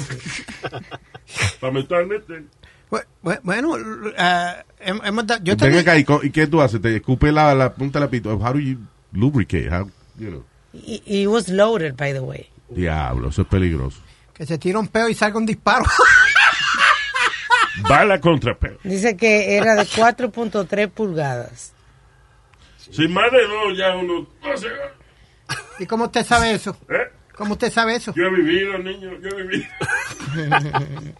[1.60, 2.46] Para meter el metal.
[2.92, 6.62] Bu- bu- Bueno, hem- hemos da- yo Ven tenía- acá, ¿y, co- ¿y qué tú
[6.62, 6.82] haces?
[6.82, 8.36] Te escupe la, la punta de la pistola.
[8.36, 8.78] How do you
[9.14, 9.70] lubricate?
[9.74, 11.32] How, you know.
[11.34, 12.50] Was loaded, by the way.
[12.70, 14.00] Diablo, eso es peligroso.
[14.34, 15.86] que se tira un peo y salga un disparo.
[17.88, 18.78] Bala contra peo.
[18.84, 21.74] Dice que era de 4.3 pulgadas.
[22.92, 24.28] Si más de dos ya uno...
[24.54, 24.70] o sea,
[25.80, 26.78] ¿Y cómo usted sabe eso?
[26.90, 27.10] ¿eh?
[27.36, 28.14] ¿Cómo usted sabe eso?
[28.16, 29.66] Yo he vivido, niño, yo he vivido.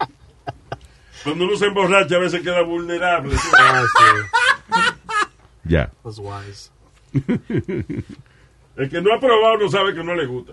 [1.24, 3.34] Cuando uno se emborracha a veces queda vulnerable.
[3.58, 4.80] Ah, sí.
[5.64, 5.90] Ya.
[6.02, 6.70] That's wise.
[8.76, 10.52] El que no ha probado no sabe que no le gusta.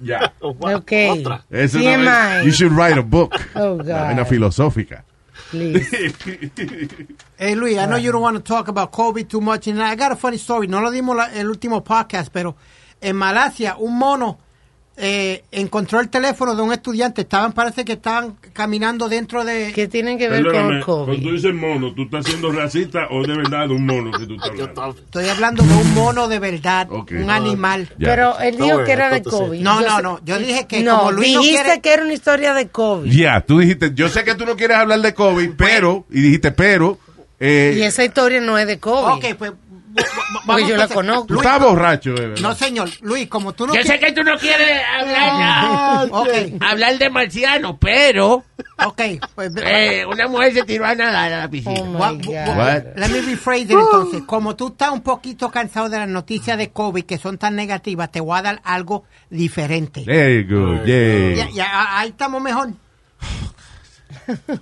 [0.00, 0.32] Ya.
[0.40, 0.92] Ok.
[1.10, 1.44] Otra.
[1.50, 3.34] Es- you should write a book.
[3.54, 4.12] Oh, God.
[4.12, 5.04] Una filosófica.
[5.54, 5.88] Please.
[7.38, 9.68] Hey Luis, I know you don't want to talk about COVID too much.
[9.68, 10.66] And I got a funny story.
[10.66, 12.56] No lo dimos la- el último podcast, pero
[13.00, 14.38] en Malasia un mono
[14.96, 17.22] eh, encontró el teléfono de un estudiante.
[17.22, 19.72] Estaban, parece que estaban caminando dentro de.
[19.74, 21.32] ¿Qué tienen que ver Perdóname, con cuando tú COVID?
[21.34, 24.50] dices mono, ¿tú estás siendo racista o de verdad de un mono que tú estás
[24.50, 25.00] hablando?
[25.00, 27.88] Estoy hablando de un mono de verdad, un animal.
[27.98, 28.08] Ya.
[28.10, 29.22] Pero él dijo que era de.
[29.22, 29.60] COVID.
[29.60, 30.20] No, no, no.
[30.24, 33.10] Yo dije que no, como Luis no dijiste quiere- que era una historia de COVID.
[33.10, 36.52] Ya, tú dijiste, yo sé que tú no quieres hablar de COVID, pero, y dijiste,
[36.52, 36.98] pero,
[37.40, 39.16] eh, Y esa historia no es de COVID.
[39.28, 39.52] Ok, pues.
[40.46, 41.26] Porque yo la conozco.
[41.26, 42.36] tú estás borracho, verdad.
[42.40, 42.88] No, señor.
[43.02, 44.06] Luis, como tú no Yo sé quieres.
[44.06, 46.28] que tú no quieres hablar, Ok,
[46.60, 48.44] hablar de marciano, pero
[48.84, 49.00] ok.
[49.34, 51.80] Pues, eh, una mujer se tiró a nadar a la piscina.
[51.80, 52.96] Oh, my What-?
[52.96, 54.22] Let me rephrase it entonces.
[54.26, 58.10] Como tú estás un poquito cansado de las noticias de COVID que son tan negativas,
[58.10, 60.02] te voy a dar algo diferente.
[60.04, 61.98] There you go, yeah.
[61.98, 62.70] Ahí estamos mejor.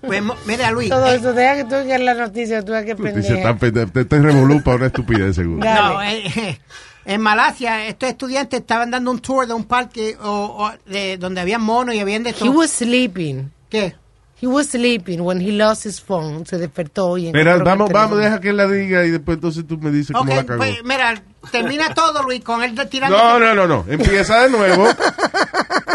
[0.00, 0.88] Pues, mira, Luis.
[0.88, 3.42] Todo eh, eso, deja que tú digas la noticia, tú hay que Dice, aprender.
[3.42, 5.59] tan pende- te, te revolú para una estupidez, seguro.
[5.59, 6.26] No, Dale.
[6.26, 6.61] eh,
[7.05, 10.28] en Malasia, estos estudiantes estaban dando un tour de un parque o,
[10.66, 12.52] o de, donde había monos y habían de He todo.
[12.52, 13.50] was sleeping.
[13.68, 13.94] ¿Qué?
[14.42, 16.44] He was sleeping when he lost his phone.
[16.44, 19.64] Se despertó y encontró vamos, el vamos, deja que él la diga y después entonces
[19.68, 20.59] tú me dices cómo la cagó.
[20.59, 23.16] pues mira, termina todo, Luis, con él tirando.
[23.16, 23.85] No, no, no, no.
[23.88, 24.88] Empieza de nuevo.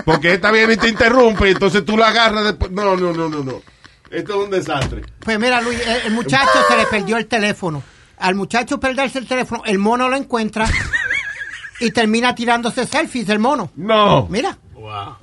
[0.06, 2.72] Porque esta bien te interrumpe y entonces tú la agarras después.
[2.72, 3.62] No, no, no, no, no.
[4.10, 5.02] Esto es un desastre.
[5.20, 7.84] Pues mira, Luis, el, el muchacho se le perdió el teléfono.
[8.18, 10.66] Al muchacho perderse el teléfono, el mono lo encuentra
[11.82, 13.72] y termina tirándose selfies del mono.
[13.76, 14.26] No.
[14.30, 14.58] Mira.
[14.74, 15.18] Wow.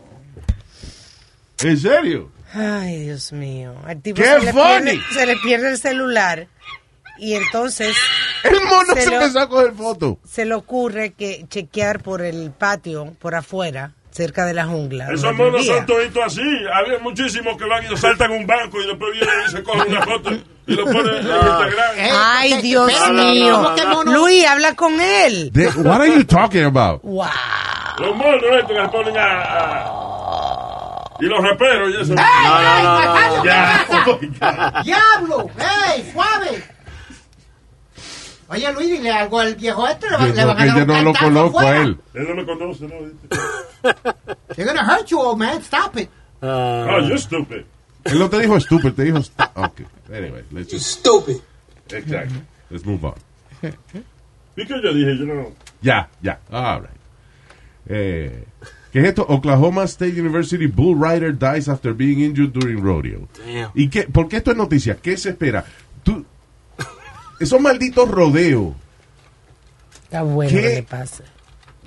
[1.62, 2.33] ¿En serio?
[2.54, 3.74] Ay, Dios mío.
[3.86, 4.64] Al tipo ¡Qué se le, funny!
[4.92, 6.46] pierde, se le pierde el celular
[7.18, 7.96] y entonces
[8.44, 10.16] El mono Se se, lo- empezó a coger fotos.
[10.28, 15.08] se le ocurre que chequear por el patio, por afuera, cerca de la jungla.
[15.12, 16.42] Esos monos son toditos así.
[16.72, 20.02] Había muchísimos que van y saltan un banco y después vienen y se cogen una
[20.02, 20.30] foto
[20.66, 21.96] y lo ponen en Instagram.
[22.12, 23.54] Ay, Dios mío.
[23.62, 24.12] ¿cómo que mono?
[24.12, 25.50] Luis, habla con él.
[25.76, 27.02] What are you talking about?
[27.02, 27.26] Wow.
[27.98, 30.00] Los monos estos que se ponen a...
[31.20, 32.12] y los raperos y eso.
[32.12, 33.44] ¡Ey, No, no, ey, no, no, Nazario, no.
[33.44, 33.86] Ya.
[34.20, 34.82] ¿qué pasa?
[34.84, 35.50] ¡Diablo!
[35.94, 36.64] ¡Ey, suave!
[38.48, 40.10] Oye, Luis, dile algo al viejo este.
[40.10, 41.82] Le, va- le van a dar yo un no lo cantazo conozco a afuera.
[41.82, 41.98] él.
[42.14, 42.94] Él no me conoce, ¿no?
[44.54, 45.62] They're gonna hurt you, old man.
[45.62, 46.10] Stop it.
[46.42, 47.64] Uh, Oh, you stupid.
[48.04, 49.16] Él no te dijo estúpido, te dijo...
[49.22, 49.80] sta- Ok.
[50.12, 50.84] Anyway, let's just...
[51.00, 51.36] Stupid.
[51.88, 52.42] Exactly.
[52.68, 53.14] Let's move on.
[54.56, 55.16] ¿Y qué yo dije?
[55.18, 55.52] Yo no...
[55.80, 56.38] Ya, ya.
[56.52, 56.90] All right.
[57.88, 58.44] Eh,
[58.94, 59.26] ¿Qué es esto?
[59.28, 63.28] Oklahoma State University bull rider dies after being injured during rodeo.
[63.44, 63.72] Damn.
[63.74, 64.04] ¿Y qué?
[64.04, 64.94] ¿Por qué esto es noticia?
[65.02, 65.64] ¿Qué se espera?
[66.04, 66.24] Tú,
[67.40, 68.72] esos malditos rodeos.
[70.04, 70.60] Está bueno ¿Qué?
[70.60, 71.24] que le pase.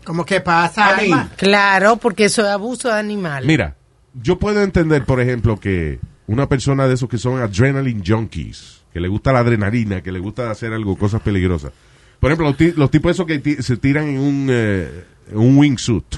[0.04, 1.04] ¿Cómo que pasa, A mí.
[1.06, 1.32] Alma?
[1.38, 3.46] Claro, porque eso es abuso de animal.
[3.46, 3.78] Mira,
[4.14, 9.00] yo puedo entender, por ejemplo, que una persona de esos que son adrenaline junkies, que
[9.00, 11.72] le gusta la adrenalina, que le gusta hacer algo, cosas peligrosas.
[12.20, 16.18] Por ejemplo, los, los tipos esos que se tiran en un, eh, en un wingsuit,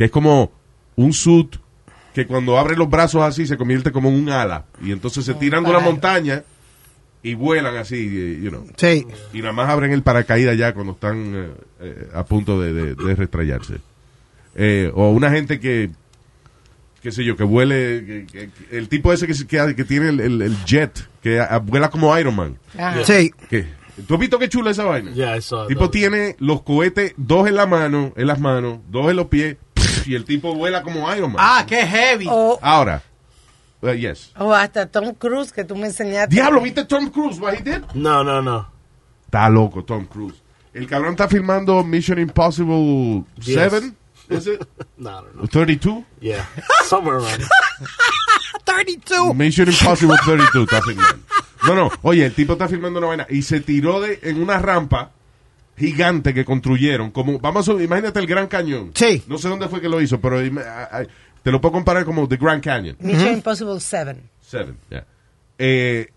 [0.00, 0.50] que es como
[0.96, 1.56] un suit
[2.14, 4.64] que cuando abre los brazos así se convierte como en un ala.
[4.82, 6.42] Y entonces se tiran de una montaña
[7.22, 8.66] y vuelan así, eh, you know.
[8.78, 9.06] Sí.
[9.34, 11.48] Y nada más abren el paracaídas ya cuando están eh,
[11.80, 13.74] eh, a punto de, de, de restrayarse.
[14.54, 15.90] Eh, o una gente que,
[17.02, 20.08] qué sé yo, que vuele, que- que- que- el tipo ese que, que, que tiene
[20.08, 22.56] el, el- el jet, que a- vuela como Iron Man.
[22.78, 23.04] Ajá.
[23.04, 23.32] Sí.
[23.50, 23.66] Que,
[24.08, 25.12] ¿Tú has visto qué chula esa vaina?
[25.12, 25.90] Yeah, I saw El tipo that.
[25.90, 29.58] tiene los cohetes, dos en la mano, en las manos, dos en los pies,
[30.06, 31.44] y el tipo vuela como Iron Man.
[31.44, 32.26] Ah, qué heavy.
[32.30, 33.02] O, Ahora,
[33.82, 34.32] uh, yes.
[34.38, 36.34] o hasta Tom Cruise, que tú me enseñaste.
[36.34, 37.38] Diablo, ¿viste Tom Cruise?
[37.38, 37.82] What he did?
[37.94, 38.68] No, no, no.
[39.24, 40.42] Está loco Tom Cruise.
[40.72, 43.70] El cabrón está filmando Mission Impossible Yes.
[43.70, 43.92] 7,
[44.28, 44.60] ¿es it?
[44.96, 45.48] No, no, no.
[45.48, 46.04] 32?
[46.20, 46.48] Yeah.
[46.88, 47.44] Somewhere around.
[48.64, 49.34] 32.
[49.34, 51.18] Mission Impossible 32 está filmando.
[51.66, 54.58] No, no, oye, el tipo está filmando una vaina y se tiró de, en una
[54.58, 55.10] rampa
[55.80, 57.10] gigante que construyeron.
[57.10, 58.92] Como, vamos a, imagínate el Gran Cañón.
[58.94, 59.24] Sí.
[59.26, 60.38] No sé dónde fue que lo hizo, pero
[61.42, 62.96] te lo puedo comparar como The Grand Canyon.
[63.00, 64.16] Mission Impossible 7.
[64.40, 65.04] Seven, ya.
[65.58, 66.08] Eh,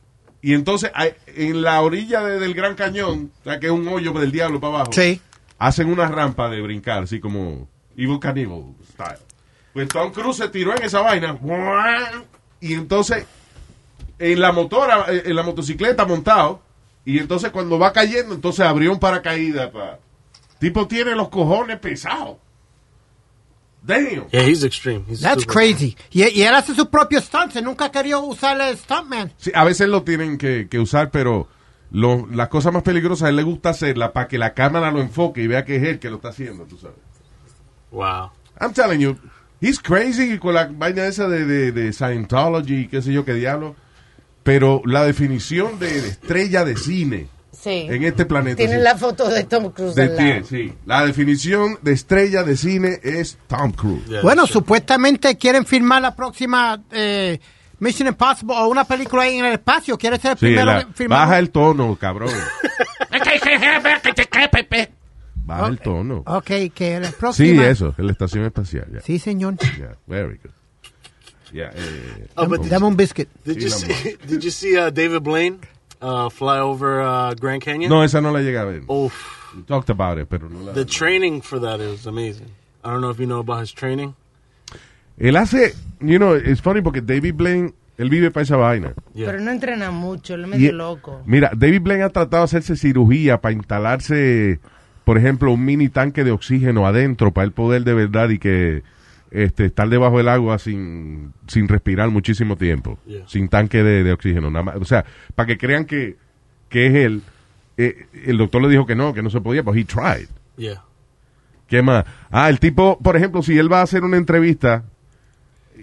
[0.41, 3.87] y entonces, hay- en la orilla de- del Gran Cañón, o sea, que es un
[3.87, 5.21] hoyo del diablo para abajo, Sí.
[5.57, 9.19] hacen una rampa de brincar, así como Evil Cannibal style.
[9.73, 11.37] Pues Tom Cruise se tiró en esa vaina,
[12.59, 13.25] y entonces,
[14.19, 16.61] en la motora, eh, en la motocicleta montado,
[17.05, 19.69] y entonces cuando va cayendo, entonces abrió un paracaídas.
[19.71, 19.99] Pa.
[20.59, 22.37] Tipo tiene los cojones pesados.
[23.85, 24.29] Damn.
[24.31, 25.03] Yeah, he's extreme.
[25.09, 25.97] He's That's crazy.
[26.11, 27.57] Y, y él hace sus propios stunts.
[27.57, 29.33] Él nunca querido usar el stuntman.
[29.37, 31.49] Sí, a veces lo tienen que, que usar, pero
[31.91, 35.01] lo, las cosas más peligrosas a él le gusta hacerla para que la cámara lo
[35.01, 36.95] enfoque y vea que es él que lo está haciendo, tú sabes.
[37.91, 38.31] Wow.
[38.61, 39.17] I'm telling you,
[39.59, 43.75] he's crazy con la vaina esa de, de, de Scientology, qué sé yo, qué diablo.
[44.43, 47.87] Pero la definición de, estrella de cine Sí.
[47.89, 48.57] en este planeta.
[48.57, 48.83] Tienen sí.
[48.83, 50.41] la foto de Tom Cruise De al lado.
[50.41, 50.73] ti, sí.
[50.85, 54.05] La definición de estrella de cine es Tom Cruise.
[54.07, 54.53] Yeah, Bueno, sure.
[54.53, 57.39] supuestamente quieren filmar la próxima eh,
[57.79, 59.97] Mission Impossible o una película ahí en el espacio.
[59.97, 61.19] Quiere ser el Sí, primero la- en filmar.
[61.19, 62.29] baja el tono, cabrón.
[65.45, 66.23] Baja el tono.
[66.25, 67.67] Ok, que la Sí, próxima.
[67.67, 68.87] eso, en la estación espacial.
[68.93, 69.01] ya.
[69.01, 69.55] Sí, señor.
[69.77, 70.51] Yeah, very good.
[71.53, 71.71] Yeah,
[72.35, 73.29] Oh, but did, Dame un biscuit.
[73.45, 74.15] did you see?
[74.27, 75.59] Did you see uh, David Blaine
[76.01, 77.89] uh, fly over uh, Grand Canyon?
[77.89, 78.81] no, esa no la llega a ver.
[78.91, 79.13] Oof.
[79.55, 80.73] We talked about it, pero no la...
[80.73, 82.47] The training for that is amazing.
[82.83, 84.15] I don't know if you know about his training.
[85.19, 88.95] Él hace, you know, it's funny porque David Blaine, él vive para esa vaina.
[89.13, 89.27] Yeah.
[89.27, 91.21] Pero no entrena mucho, él es Y- medio loco.
[91.27, 94.59] Mira, David Blaine ha tratado de hacerse cirugía para instalarse,
[95.05, 98.81] por ejemplo, un mini tanque de oxígeno adentro para el poder de verdad y que
[99.33, 103.27] este, estar debajo del agua sin, sin respirar muchísimo tiempo, Yeah.
[103.27, 104.49] sin tanque de, de oxígeno.
[104.51, 104.75] Nada más.
[104.75, 105.03] O sea,
[105.35, 106.17] para que crean que,
[106.69, 107.21] que es él.
[107.75, 110.27] Eh, el doctor le dijo que no, que no se podía, pero he tried.
[110.57, 110.83] Yeah.
[111.67, 112.05] ¿Qué más?
[112.29, 114.83] Ah, el tipo, por ejemplo, si él va a hacer una entrevista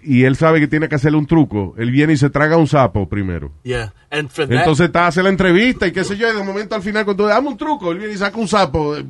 [0.04, 2.68] y él sabe que tiene que hacerle un truco, él viene y se traga un
[2.68, 3.50] sapo primero.
[3.64, 3.92] Yeah.
[4.10, 6.44] And for that, Entonces está a hacer la entrevista y qué sé yo, y de
[6.44, 9.04] momento al final cuando dame un truco, él viene y saca un sapo, eh,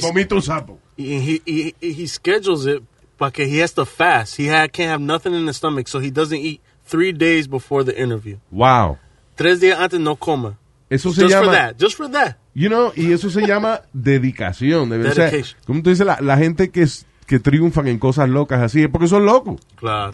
[0.00, 0.78] vomita un sapo.
[0.96, 2.82] he, he, he schedules it
[3.18, 4.36] because he has to fast.
[4.36, 7.92] He can't have nothing in his stomach, so he doesn't eat three days before the
[7.98, 8.38] interview.
[8.50, 8.98] Wow.
[9.36, 10.58] Tres días antes no coma.
[10.90, 11.76] Eso se Just for llama, that.
[11.78, 12.36] Just for that.
[12.54, 14.90] you know, y eso se llama dedicación.
[14.90, 15.12] De verdad.
[15.12, 15.58] O sea, Dedication.
[15.66, 18.88] como tú dices, la, la gente que, es- que triunfan en cosas locas así es
[18.88, 19.60] porque son locos.
[19.76, 20.12] Claro.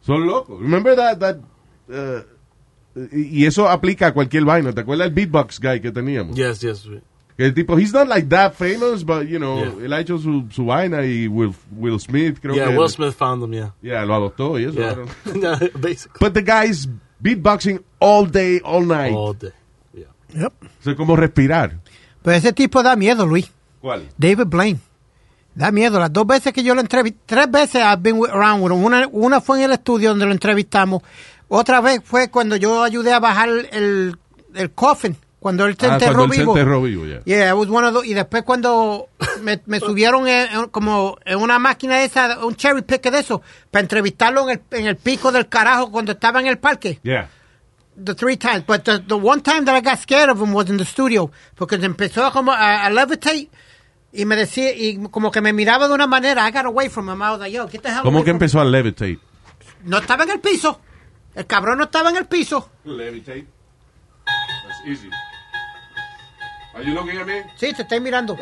[0.00, 0.60] Son locos.
[0.60, 1.36] Remember that, that
[1.88, 2.24] uh,
[3.12, 4.72] y y eso aplica a cualquier vaina.
[4.72, 6.34] ¿Te acuerdas el beatbox guy que teníamos?
[6.34, 6.88] Yes, yes.
[7.38, 9.84] El tipo, he's not like that famous, but, you know, Yeah.
[9.86, 12.76] él ha hecho su, su vaina y Will, Will Smith, creo yeah, que...
[12.76, 13.72] Will Smith found them, yeah.
[13.80, 14.76] Yeah, lo adoptó y eso.
[15.34, 15.58] Yeah.
[15.80, 16.18] Basically.
[16.18, 16.88] But the guy's
[17.22, 19.14] beatboxing all day, all night.
[19.14, 19.52] All day.
[19.94, 20.06] Yeah.
[20.34, 20.52] Yep.
[20.62, 21.78] O sea, como respirar.
[22.22, 23.48] Pero ese tipo da miedo, Luis.
[23.80, 24.08] ¿Cuál?
[24.18, 24.80] David Blaine.
[25.54, 26.00] Da miedo.
[26.00, 28.84] Las dos veces que yo lo entrevisté, tres veces I've been with- around with him.
[28.84, 31.02] Una, una fue en el estudio donde lo entrevistamos.
[31.46, 34.16] Otra vez fue cuando yo ayudé a bajar el,
[34.54, 35.16] el coffin.
[35.40, 36.56] Cuando él se Ah, enterró cuando él se vivo.
[36.58, 37.20] enterró vivo, ya.
[37.24, 39.08] Yeah, I was one of those- y después cuando
[39.42, 43.40] me, me subieron en- en- como en una máquina esa, un cherry picker de eso,
[43.70, 46.98] para entrevistarlo en el, en el pico del carajo cuando estaba en el parque.
[47.04, 47.28] Yeah.
[48.04, 48.64] The three times.
[48.66, 51.30] But the, the one time that I got scared of him was in the studio.
[51.56, 53.48] Porque se empezó como a, a levitate
[54.12, 56.48] y me decía, y como que me miraba de una manera.
[56.48, 57.22] I got away from him.
[57.22, 59.18] I was like, yo, the hell ¿Cómo que empezó a levitate?
[59.84, 60.80] No estaba en el piso.
[61.34, 62.68] El cabrón no estaba en el piso.
[62.84, 63.46] Levitate.
[64.78, 65.10] That's easy.
[66.74, 67.42] Are you looking at me?
[67.56, 68.36] Sí, te estoy mirando.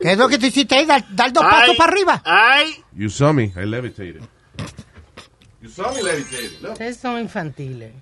[0.00, 0.84] ¿Qué es lo que te hiciste ahí?
[0.84, 2.22] Dar, dar dos pasos para arriba.
[2.24, 2.82] Ay.
[2.92, 3.52] You saw me.
[3.56, 4.22] I levitated.
[5.60, 6.60] You saw me levitated.
[6.60, 6.72] Look.
[6.72, 7.92] Ustedes son infantiles.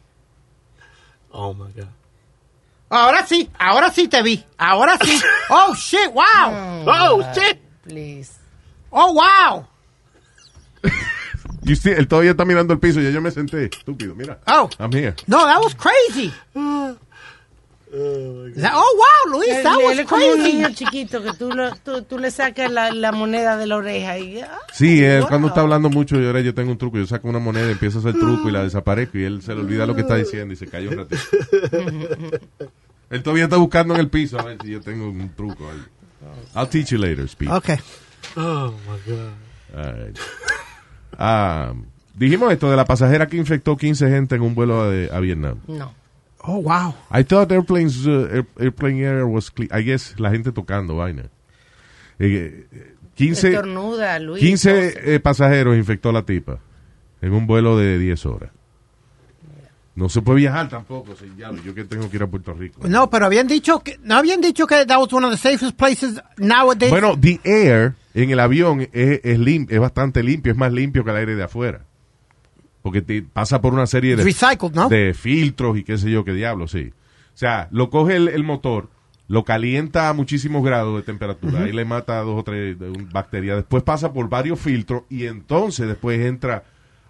[1.30, 1.88] Oh my God.
[2.88, 4.44] Ahora sí, ahora sí te vi.
[4.56, 5.20] Ahora sí.
[5.50, 6.84] Oh, shit, wow.
[6.86, 7.58] Oh, shit.
[7.82, 8.38] Please.
[8.90, 9.66] Oh, wow.
[11.62, 13.66] You see, él todavía está mirando el piso y yo me senté.
[13.66, 14.38] Estúpido, mira.
[14.46, 14.68] Oh.
[14.78, 15.14] I'm here.
[15.26, 16.32] No, that was crazy.
[18.54, 20.52] That- oh, wow, Luis, Él, that él was es como un crazy.
[20.52, 24.16] niño chiquito que tú, lo- tú, tú le sacas la, la moneda de la oreja
[24.16, 25.28] y ah, Sí, él wow.
[25.28, 27.98] cuando está hablando mucho, yo ahora yo tengo un truco, yo saco una moneda, empiezo
[27.98, 30.54] a hacer truco y la desaparezco y él se le olvida lo que está diciendo
[30.54, 31.20] y se calla un ratito.
[33.10, 35.82] él todavía está buscando en el piso a ver si yo tengo un truco ahí.
[36.54, 37.50] I'll teach you later, Speed.
[37.50, 37.78] Okay.
[38.36, 39.32] Oh my God.
[39.76, 40.18] All right.
[41.22, 41.74] Ah,
[42.14, 45.58] dijimos esto de la pasajera que infectó 15 gente en un vuelo a, a Vietnam.
[45.68, 45.92] No.
[46.42, 46.94] Oh, wow.
[47.12, 49.68] I thought airplanes, uh, air- airplane air was clean.
[49.78, 51.24] I guess la gente tocando vaina.
[52.18, 54.40] Eh, eh, 15, Estornuda, Luis.
[54.42, 56.58] 15 eh, pasajeros infectó la tipa
[57.20, 58.50] en un vuelo de 10 horas.
[59.94, 61.14] No se puede viajar tampoco.
[61.14, 62.80] sí, ya, yo que tengo que ir a Puerto Rico.
[62.88, 65.76] No, pero habían dicho que, no habían dicho que that was one of the safest
[65.76, 66.90] places nowadays.
[66.90, 71.04] Bueno, the air en el avión es, es, lim- es bastante limpio, es más limpio
[71.04, 71.82] que el aire de afuera.
[72.82, 74.88] Porque te pasa por una serie de, Recycled, ¿no?
[74.88, 76.92] de filtros y qué sé yo, qué diablo, sí.
[77.34, 78.88] O sea, lo coge el, el motor,
[79.28, 82.76] lo calienta a muchísimos grados de temperatura, ahí le mata dos o tres
[83.12, 86.64] bacterias, después pasa por varios filtros y entonces después entra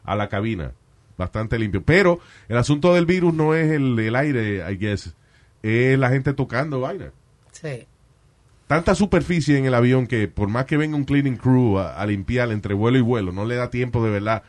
[0.04, 0.72] a la cabina.
[1.16, 1.82] bastante limpio.
[1.82, 5.14] Pero el asunto del virus no es el, el aire, I guess,
[5.62, 7.12] es la gente tocando vaina.
[7.52, 7.86] Sí.
[8.70, 12.06] Tanta superficie en el avión que por más que venga un cleaning crew a, a
[12.06, 14.44] limpiar entre vuelo y vuelo, no le da tiempo de verdad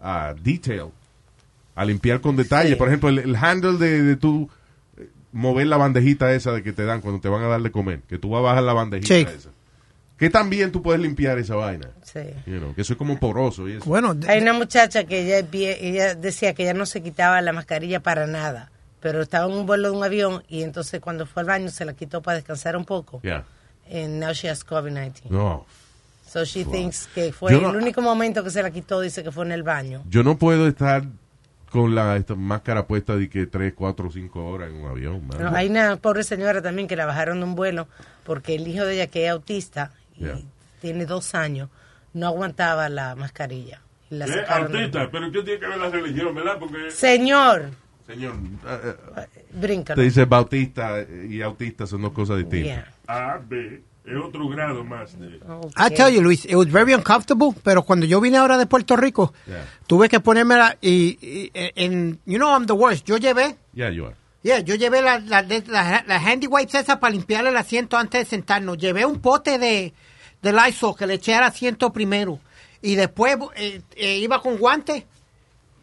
[0.00, 0.86] a detail,
[1.74, 2.70] a limpiar con detalle.
[2.70, 2.76] Sí.
[2.76, 4.48] Por ejemplo, el, el handle de, de tú
[4.96, 7.70] eh, mover la bandejita esa de que te dan cuando te van a dar de
[7.70, 9.26] comer, que tú vas a bajar la bandejita Sí.
[9.36, 9.50] esa.
[10.16, 11.90] Que también tú puedes limpiar esa vaina.
[12.02, 12.20] Sí.
[12.46, 13.84] You know, que eso es como poroso y eso.
[13.84, 18.00] Bueno, Hay una muchacha que ella, ella decía que ella no se quitaba la mascarilla
[18.00, 21.46] para nada, pero estaba en un vuelo de un avión y entonces cuando fue al
[21.48, 23.20] baño se la quitó para descansar un poco.
[23.22, 23.44] Yeah.
[23.90, 25.30] And now she has COVID-19.
[25.30, 25.66] No.
[26.26, 29.22] So she thinks que fue Yo no- el único momento que se la quitó, dice
[29.22, 30.02] que fue en el baño.
[30.10, 31.04] Yo no puedo estar
[31.70, 35.26] con la esta máscara puesta de que 3, 4, 5 horas en un avión.
[35.26, 35.38] man.
[35.42, 37.88] No, hay una pobre señora también que la bajaron de un vuelo
[38.24, 40.38] porque el hijo de ella, que es autista y Yeah.
[40.80, 41.68] tiene dos años,
[42.12, 43.80] no aguantaba la mascarilla.
[44.10, 46.56] La autista, pero ¿qué tiene que ver la religión, verdad?
[46.58, 47.70] Porque Señor,
[48.06, 48.34] Señor,
[48.66, 49.96] eh, eh, bríncalo.
[49.96, 52.84] te dice bautista y autista son dos cosas distintas.
[52.84, 52.92] Yeah.
[53.08, 55.40] A, B, es otro grado más de...
[55.76, 58.96] I tell you, Luis, it was very uncomfortable, pero cuando yo vine ahora de Puerto
[58.96, 59.64] Rico, Yeah.
[59.86, 63.06] tuve que ponerme la, y, y- en, you know, I'm the worst.
[63.06, 64.14] Yo llevé, Yeah, you are.
[64.42, 68.20] yeah, yo llevé la, la, la, la handy wipes esa para limpiar el asiento antes
[68.24, 68.76] de sentarnos.
[68.78, 69.92] Llevé un pote de,
[70.42, 72.38] de Lysol que le eché al asiento primero.
[72.82, 75.04] Y después eh, eh, iba con guantes,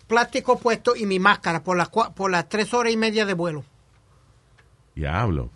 [0.07, 3.63] plástico puesto y mi máscara por las, por las tres horas y media de vuelo.
[4.95, 5.49] Diablo.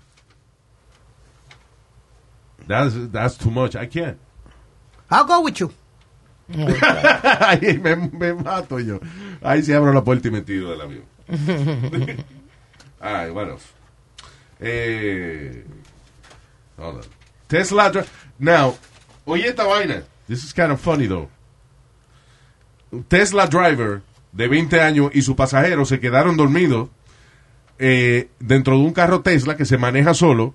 [2.70, 3.76] That's, that's too much.
[3.76, 4.20] I can't.
[5.10, 5.74] I'll go with you.
[6.54, 9.00] Ahí me, me mato yo.
[9.42, 11.04] Ahí se abro la puerta y me tiro del avión.
[13.02, 13.58] Ay, bueno.
[14.60, 15.66] Eh,
[16.78, 17.02] hold on.
[17.48, 17.92] Tesla.
[18.38, 18.78] Now,
[19.26, 20.04] oye esta vaina.
[20.28, 21.28] This is kind of funny though.
[23.08, 26.90] Tesla driver de 20 años y su pasajero se quedaron dormidos
[27.80, 30.54] eh, dentro de un carro Tesla que se maneja solo.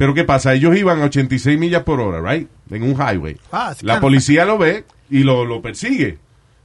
[0.00, 0.54] Pero ¿qué pasa?
[0.54, 2.48] Ellos iban a 86 millas por hora, right?
[2.70, 3.36] En un highway.
[3.52, 6.16] Ah, La policía lo ve y lo, lo persigue.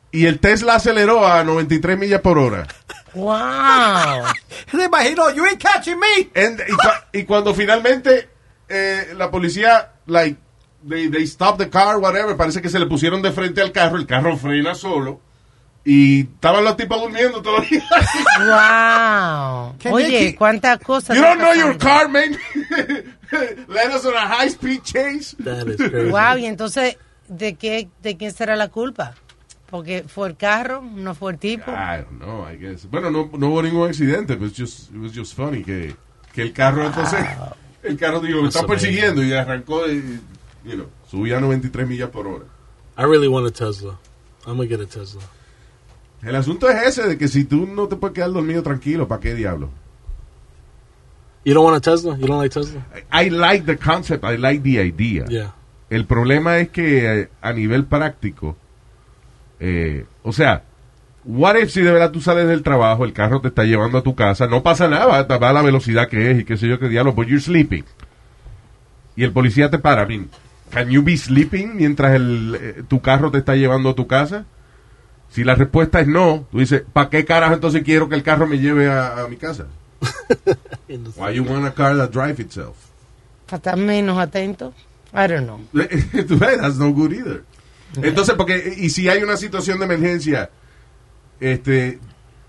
[0.09, 2.65] Y el Tesla aceleró a 93 millas por hora.
[3.13, 4.23] Wow.
[4.71, 6.29] Se imaginó, you ain't catching me.
[6.33, 8.29] And- y, cua- y cuando finalmente
[8.69, 10.37] eh, la policía, like,
[10.87, 13.97] they, they stop the car, whatever, parece que se le pusieron de frente al carro,
[13.97, 15.19] el carro frena solo.
[15.87, 17.83] Y estaban los tipos durmiendo todavía.
[18.39, 19.75] Wow.
[19.93, 21.15] Oye, cuántas cosas.
[21.15, 22.35] You don't know your car, man.
[23.67, 25.35] Let us on a high speed chase.
[25.39, 26.09] That is crazy.
[26.09, 29.15] Wow, y entonces, ¿de qué, de quién será la culpa?
[29.69, 31.71] Porque fue el carro, no fue el tipo.
[31.71, 32.85] I don't know, I guess.
[32.89, 35.95] Bueno, no, no hubo ningún accidente, but it's just, it was just funny que,
[36.33, 37.25] que el carro entonces,
[37.83, 40.19] el carro digo, me está persiguiendo y arrancó y,
[40.63, 42.45] you know, subía a 93 millas por hora.
[42.97, 43.97] I really want a Tesla.
[44.45, 45.21] I'm gonna get a Tesla.
[46.21, 49.21] El asunto es ese, de que si tú no te puedes quedar dormido tranquilo, ¿para
[49.21, 49.69] qué diablo?
[51.45, 52.17] You don't want a Tesla?
[52.17, 52.83] You don't like Tesla?
[53.11, 55.25] I like the concept, I like the idea.
[55.29, 55.53] Yeah.
[55.91, 58.57] El problema es que eh, a nivel práctico,
[59.59, 60.63] eh, o sea,
[61.23, 64.01] what if si de verdad tú sales del trabajo, el carro te está llevando a
[64.01, 66.67] tu casa, no pasa nada, va va a la velocidad que es y qué sé
[66.67, 67.85] yo qué diablo, but you're sleeping.
[69.15, 70.29] Y el policía te para, I mean,
[70.71, 74.45] can you be sleeping mientras el, eh, tu carro te está llevando a tu casa?
[75.29, 78.47] Si la respuesta es no, tú dices, ¿para qué carajo entonces quiero que el carro
[78.47, 79.67] me lleve a, a mi casa?
[81.15, 82.75] Why you want a car that drive itself?
[83.45, 84.73] Para estar menos atento.
[85.13, 85.59] I don't know.
[85.73, 87.43] That's no good either.
[87.95, 90.49] Entonces, porque, y si hay una situación de emergencia,
[91.39, 91.99] este,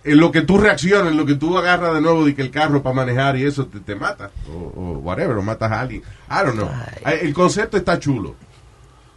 [0.02, 2.50] en lo que tú reaccionas, en lo que tú agarras de nuevo de que el
[2.50, 6.02] carro para manejar y eso te, te mata, o, o whatever, o matas a alguien.
[6.28, 6.70] I don't know.
[7.04, 8.34] El concepto está chulo.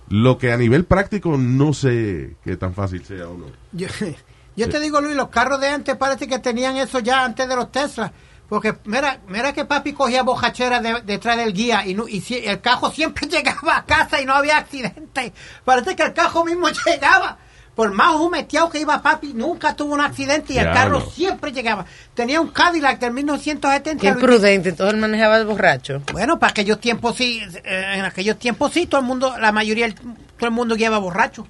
[0.09, 3.45] Lo que a nivel práctico no sé qué tan fácil sea o no.
[3.71, 3.87] Yo,
[4.55, 7.55] yo te digo, Luis, los carros de antes parece que tenían eso ya antes de
[7.55, 8.11] los Tesla.
[8.49, 12.43] Porque mira, mira que papi cogía bojachera de- detrás del guía y, no, y si-
[12.45, 15.31] el carro siempre llegaba a casa y no había accidente.
[15.63, 17.37] Parece que el carro mismo llegaba.
[17.75, 20.99] Por más humeteado que iba papi, nunca tuvo un accidente y el Diablo.
[20.99, 21.85] carro siempre llegaba.
[22.13, 24.01] Tenía un Cadillac del 1970.
[24.01, 26.01] Qué prudente, todo él manejaba el borracho.
[26.11, 29.85] Bueno, para aquellos tiempos sí, eh, en aquellos tiempos sí, todo el mundo, la mayoría,
[29.85, 31.47] del- todo el mundo guiaba borracho.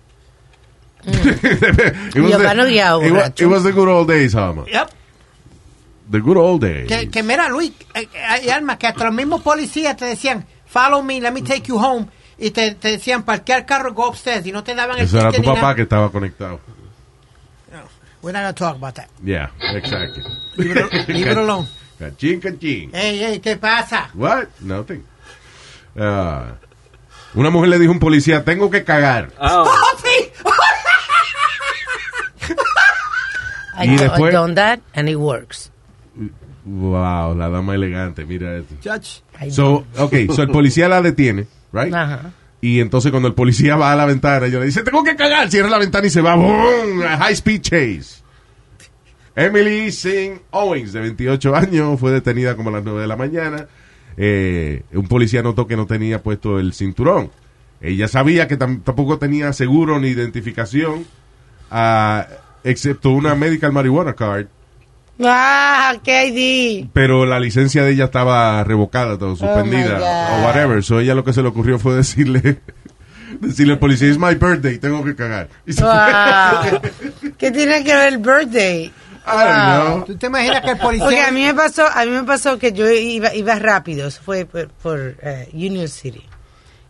[1.03, 2.43] It was the-
[3.37, 4.65] it was the good old days, Hama.
[4.71, 4.89] Yep.
[6.11, 6.87] The good old days.
[6.87, 10.45] Que, que mira, Luis, eh, eh, hay almas que hasta los mismos policías te decían,
[10.65, 12.07] follow me, let me take you home.
[12.37, 14.45] Y te, te decían, parquear carro, go upstairs.
[14.45, 15.75] Y no te daban el Eso era tu papá nada.
[15.75, 16.59] que estaba conectado.
[18.21, 19.07] We're not gonna talk about that.
[19.23, 20.21] Yeah, exactly.
[20.57, 21.67] Leave it, leave it alone.
[21.97, 22.89] Cachín, cachín.
[22.93, 24.09] Ey, ey, ¿qué pasa?
[24.13, 24.47] What?
[24.59, 25.05] Nothing.
[25.97, 26.55] Ah,
[27.33, 29.31] una mujer le dijo a un policía, tengo que cagar.
[29.39, 30.31] Oh, ¡Oh, sí!
[33.77, 35.71] I Y después- I done that and it works.
[36.65, 38.75] Wow, la dama elegante, mira esto.
[38.83, 39.21] Judge.
[39.41, 41.93] I So, okay, so el policía la detiene, right?
[41.93, 42.31] Ajá.
[42.61, 45.49] Y entonces cuando el policía va a la ventana, ella le dice, tengo que cagar,
[45.49, 47.01] cierra la ventana y se va, ¡boom!
[47.07, 48.21] a high speed chase.
[49.35, 53.67] Emily Singh Owens, de 28 años, fue detenida como a las 9 de la mañana.
[54.17, 57.31] Eh, un policía notó que no tenía puesto el cinturón.
[57.79, 61.05] Ella sabía que tam- tampoco tenía seguro ni identificación,
[61.71, 62.27] ah,
[62.65, 64.47] excepto una medical marijuana card,
[65.21, 66.87] Ah, qué ID.
[66.93, 70.83] pero la licencia de ella estaba revocada, todo suspendida, Oh, o whatever.
[70.83, 72.59] So ella lo que se le ocurrió fue decirle,
[73.41, 75.49] decirle al policía, it's my birthday, tengo que cagar.
[75.67, 76.79] Wow.
[77.37, 78.93] ¿Qué tiene que ver el birthday?
[79.25, 80.05] I don't know.
[80.05, 81.27] ¿Tú te imaginas que el Porque policía...
[81.27, 84.45] a mí me pasó, a mí me pasó que yo iba, iba rápido, eso fue
[84.45, 86.23] por, por, eh, Union City.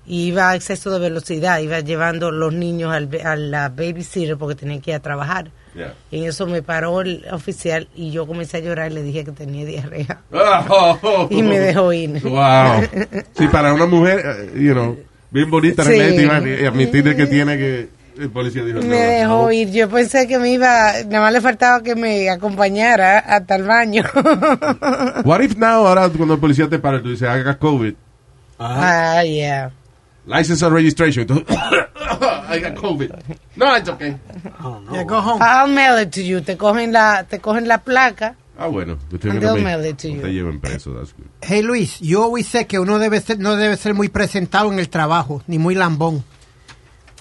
[0.06, 4.56] Y iba a exceso de velocidad, iba llevando los niños al, a la babysitter porque
[4.56, 5.52] tenían que ir a trabajar.
[5.76, 5.94] Yeah.
[6.12, 9.24] Y en eso me paró el oficial y yo comencé a llorar y le dije
[9.24, 10.22] que tenía diarrea.
[10.32, 11.28] Oh.
[11.30, 12.22] Y me dejó ir.
[12.24, 12.82] Wow.
[13.38, 14.98] Sí, para una mujer, eh, you know,
[15.32, 15.94] bien bonita, Sí.
[15.96, 17.90] y admitirle que tiene que...
[18.20, 19.52] El policía dijo, Me dejó no.
[19.52, 19.72] ir.
[19.72, 24.04] Yo pensé que me iba, nada más le faltaba que me acompañara hasta el baño.
[25.24, 27.94] What if now, ahora cuando el policía te para, tú dices, haga COVID,
[28.60, 29.72] ah, yeah.
[30.30, 31.46] License and registration, entonces,
[32.50, 33.12] I got COVID.
[33.56, 34.16] No, it's okay.
[34.92, 35.42] Yeah, go home.
[35.42, 36.42] I'll mail it to you.
[36.42, 38.36] Te cogen la, te cogen la placa.
[38.58, 38.98] Ah, bueno.
[39.12, 40.22] Usted And no they'll me- mail it to no you.
[40.22, 41.28] te lleven preso, that's good.
[41.42, 44.80] Hey Luis, yo always sé que uno debe ser, no debe ser muy presentado en
[44.80, 46.24] el trabajo, ni muy lambón.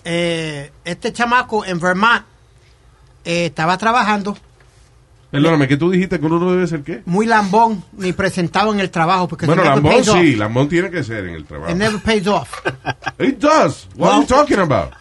[0.05, 2.23] Eh, este chamaco en Vermont
[3.25, 4.37] eh, estaba trabajando
[5.31, 7.03] Perdóname, que tú dijiste que uno no debe ser qué?
[7.05, 10.16] muy lambón, ni presentado en el trabajo, porque Bueno, Lambón pays off.
[10.18, 11.70] sí, Lambón tiene que ser en el trabajo.
[11.70, 12.51] It never pays off.
[13.18, 13.89] It does.
[13.97, 14.93] What are you talking about?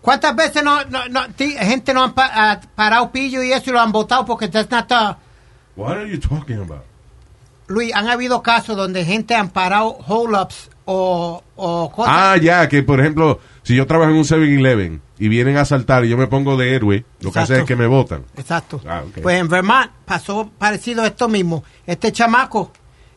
[0.00, 3.72] ¿Cuántas veces no, no, no- gente no han pa- ha parado pillo y eso y
[3.74, 5.16] lo han votado porque that's not the-
[5.76, 6.84] What are you talking about?
[7.70, 12.12] Luis, han habido casos donde gente han parado hold-ups o, o cosas.
[12.16, 16.04] Ah, ya, que por ejemplo, si yo trabajo en un 7-Eleven y vienen a asaltar
[16.04, 17.62] y yo me pongo de héroe, lo que hace Exacto.
[17.62, 18.24] es que me votan.
[18.36, 18.80] Exacto.
[18.86, 19.02] Ah.
[19.22, 21.62] Pues en Vermont pasó parecido a esto mismo.
[21.86, 22.72] Este chamaco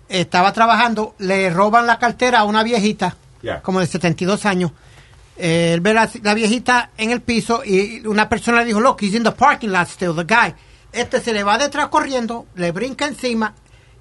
[0.08, 3.62] estaba trabajando, le roban la cartera a una viejita, Ya.
[3.62, 4.72] como de 72 años.
[5.36, 8.98] Eh, él ve la, la viejita en el piso y una persona le dijo, look,
[9.02, 10.54] he's in the parking lot still, the guy.
[10.92, 13.56] Este se le va detrás corriendo, le brinca encima,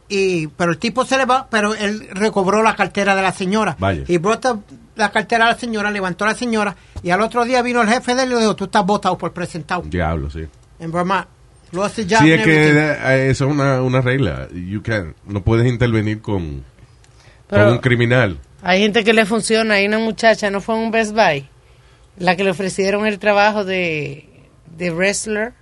[0.08, 3.76] y pero el tipo se le va, pero él recobró la cartera de la señora.
[3.78, 4.04] Vaya.
[4.08, 4.58] Y brota
[4.96, 7.88] la cartera a la señora, levantó a la señora, y al otro día vino el
[7.88, 10.44] jefe de él y le dijo, tú estás votado por presentado Diablo, sí.
[10.78, 11.26] en Vermont.
[11.72, 13.02] Lost his job Sí, es que everything.
[13.06, 14.46] eh, eso es una, una regla.
[14.52, 16.62] You can, no puedes intervenir con,
[17.48, 18.38] Pero- con un criminal.
[18.62, 19.74] Hay gente que le funciona.
[19.74, 21.48] Hay una muchacha, no fue en un Best Buy,
[22.18, 24.28] la que le ofrecieron el trabajo de,
[24.76, 25.54] de wrestler.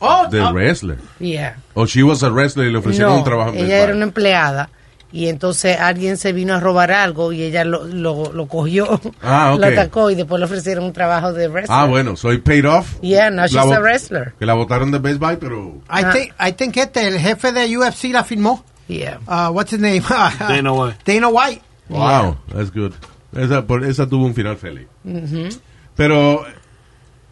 [0.00, 0.98] Oh, The oh, wrestler.
[1.18, 1.56] Yeah.
[1.74, 4.70] O she was a wrestler y le ofrecieron No, un trabajo ella era una empleada
[5.12, 9.52] y entonces alguien se vino a robar algo y ella lo, lo, lo cogió, Ah,
[9.54, 9.60] ok.
[9.60, 11.76] lo atacó y después le ofrecieron un trabajo de wrestler.
[11.78, 12.94] Ah, bueno, soy paid off.
[13.02, 14.34] Yeah, now she's La a wrestler.
[14.38, 15.80] Que la votaron de Best Buy, pero...
[15.90, 18.64] I think, I think este, el jefe de UFC la firmó.
[18.86, 19.18] Yeah.
[19.26, 20.00] Uh, what's his name?
[20.38, 20.98] Dana White.
[21.04, 21.62] Dana White.
[21.88, 22.92] Wow, that's good.
[23.36, 24.86] Esa, por- esa tuvo un final feliz.
[25.04, 25.48] Ujú.
[25.96, 26.44] Pero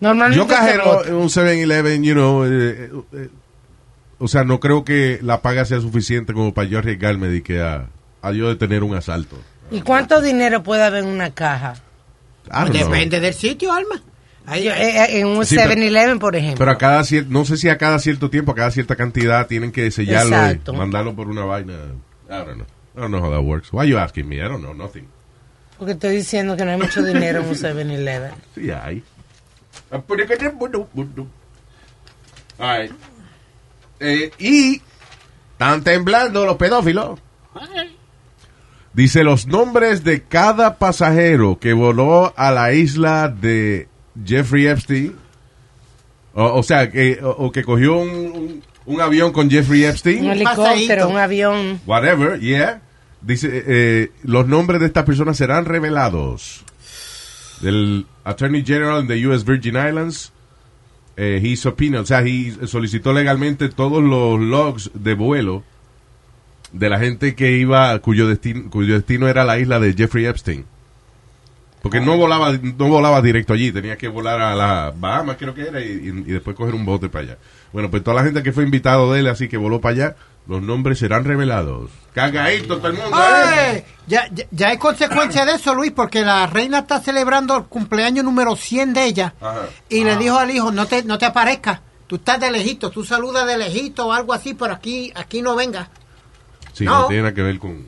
[0.01, 3.29] Normalmente yo cajero en un 7-Eleven, you know, eh, eh, eh,
[4.19, 7.61] o sea, no creo que la paga sea suficiente como para yo arriesgarme de que
[7.61, 7.87] a,
[8.23, 9.37] a yo de tener un asalto.
[9.71, 11.75] ¿Y cuánto dinero puede haber en una caja?
[12.47, 12.89] I don't know.
[12.91, 14.01] Depende del sitio, Alma.
[14.47, 16.59] Ahí- en un Sí, pero- 7-Eleven, por ejemplo.
[16.59, 19.47] Pero a cada cierto, no sé si a cada cierto tiempo, a cada cierta cantidad
[19.47, 20.73] tienen que sellarlo Exacto.
[20.73, 21.75] y mandarlo por una vaina.
[22.29, 22.67] I don't know.
[22.97, 23.69] I don't know how that works.
[23.73, 24.37] Why you asking me?
[24.37, 25.07] I don't know, nothing.
[25.77, 28.31] Porque estoy diciendo que no hay mucho dinero en un 7-Eleven.
[28.55, 29.03] Sí hay.
[32.59, 32.93] Alright.
[34.01, 34.83] Eh, y
[35.53, 37.19] están temblando los pedófilos.
[38.93, 43.89] Dice los nombres de cada pasajero que voló a la isla de
[44.25, 45.17] Jeffrey Epstein.
[46.35, 49.91] O, o sea, que, o, o que cogió un, un- un avión con Jeffrey Un
[49.91, 50.25] Epstein.
[50.31, 51.09] helicóptero, paseíto.
[51.09, 51.81] un avión.
[51.87, 52.81] Whatever, yeah.
[53.21, 56.65] Dice, eh, los nombres de estas personas serán revelados.
[57.61, 60.33] Del Attorney General de US Virgin Islands,
[61.17, 65.65] eh, he subpoenaed, o sea, he solicitó legalmente todos los logs de vuelo
[66.73, 70.65] de la gente que iba, cuyo destino, cuyo destino era la isla de Jeffrey Epstein.
[71.83, 75.63] Porque no volaba, no volaba directo allí, tenía que volar a las Bahamas, creo que
[75.63, 77.39] era, y- y después coger un bote para allá.
[77.73, 80.17] Bueno, pues toda la gente que fue invitado de él, así que voló para allá,
[80.49, 81.91] los nombres serán revelados.
[82.15, 83.23] Cagadito todo el mundo, ¿eh?
[83.23, 83.85] ¡Ay!
[84.09, 88.25] Ya, ya, ya hay consecuencia de eso, Luis, porque la reina está celebrando el cumpleaños
[88.25, 89.67] número 100 de ella Ajá.
[89.89, 93.05] y le dijo al hijo, no te, no te aparezcas, tú estás de lejito, tú
[93.05, 95.91] saludas de lejito o algo así, pero aquí, aquí no venga.
[96.73, 97.03] Sí, no.
[97.03, 97.07] No.
[97.09, 97.87] tiene nada que ver con.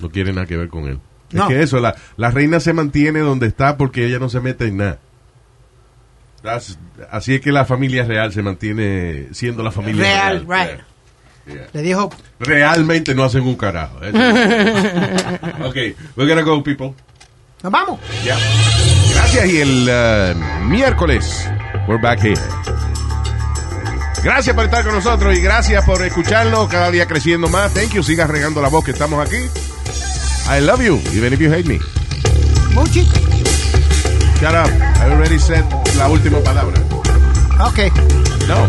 [0.00, 0.98] No quiere nada que ver con él.
[1.32, 1.44] No.
[1.44, 4.66] Es que eso, la, la reina se mantiene donde está porque ella no se mete
[4.66, 4.98] en nada.
[6.42, 6.76] That's-
[7.10, 10.68] así es que la familia real se mantiene siendo la familia Real, real.
[10.68, 10.80] right.
[11.46, 11.66] Yeah, yeah.
[11.72, 13.98] Le dijo, Realmente no hacen un carajo.
[14.02, 14.16] Eso.
[15.66, 15.76] ok,
[16.16, 16.94] we're gonna go, people.
[17.62, 18.00] nos vamos.
[18.24, 18.36] Ya.
[19.14, 20.34] Gracias y el eh,
[20.64, 21.48] miércoles,
[21.88, 22.40] we're back here.
[24.22, 27.74] Gracias por estar con nosotros y gracias por escucharnos cada día creciendo más.
[27.74, 28.02] Thank you.
[28.02, 29.36] Sigas regando la voz que estamos aquí.
[30.46, 31.78] I love you, even if you hate me.
[32.74, 33.02] Muchi.
[34.40, 34.70] Shut up.
[35.00, 35.64] I already said
[35.96, 36.74] la última palabra.
[37.60, 37.78] Ok.
[38.48, 38.68] No.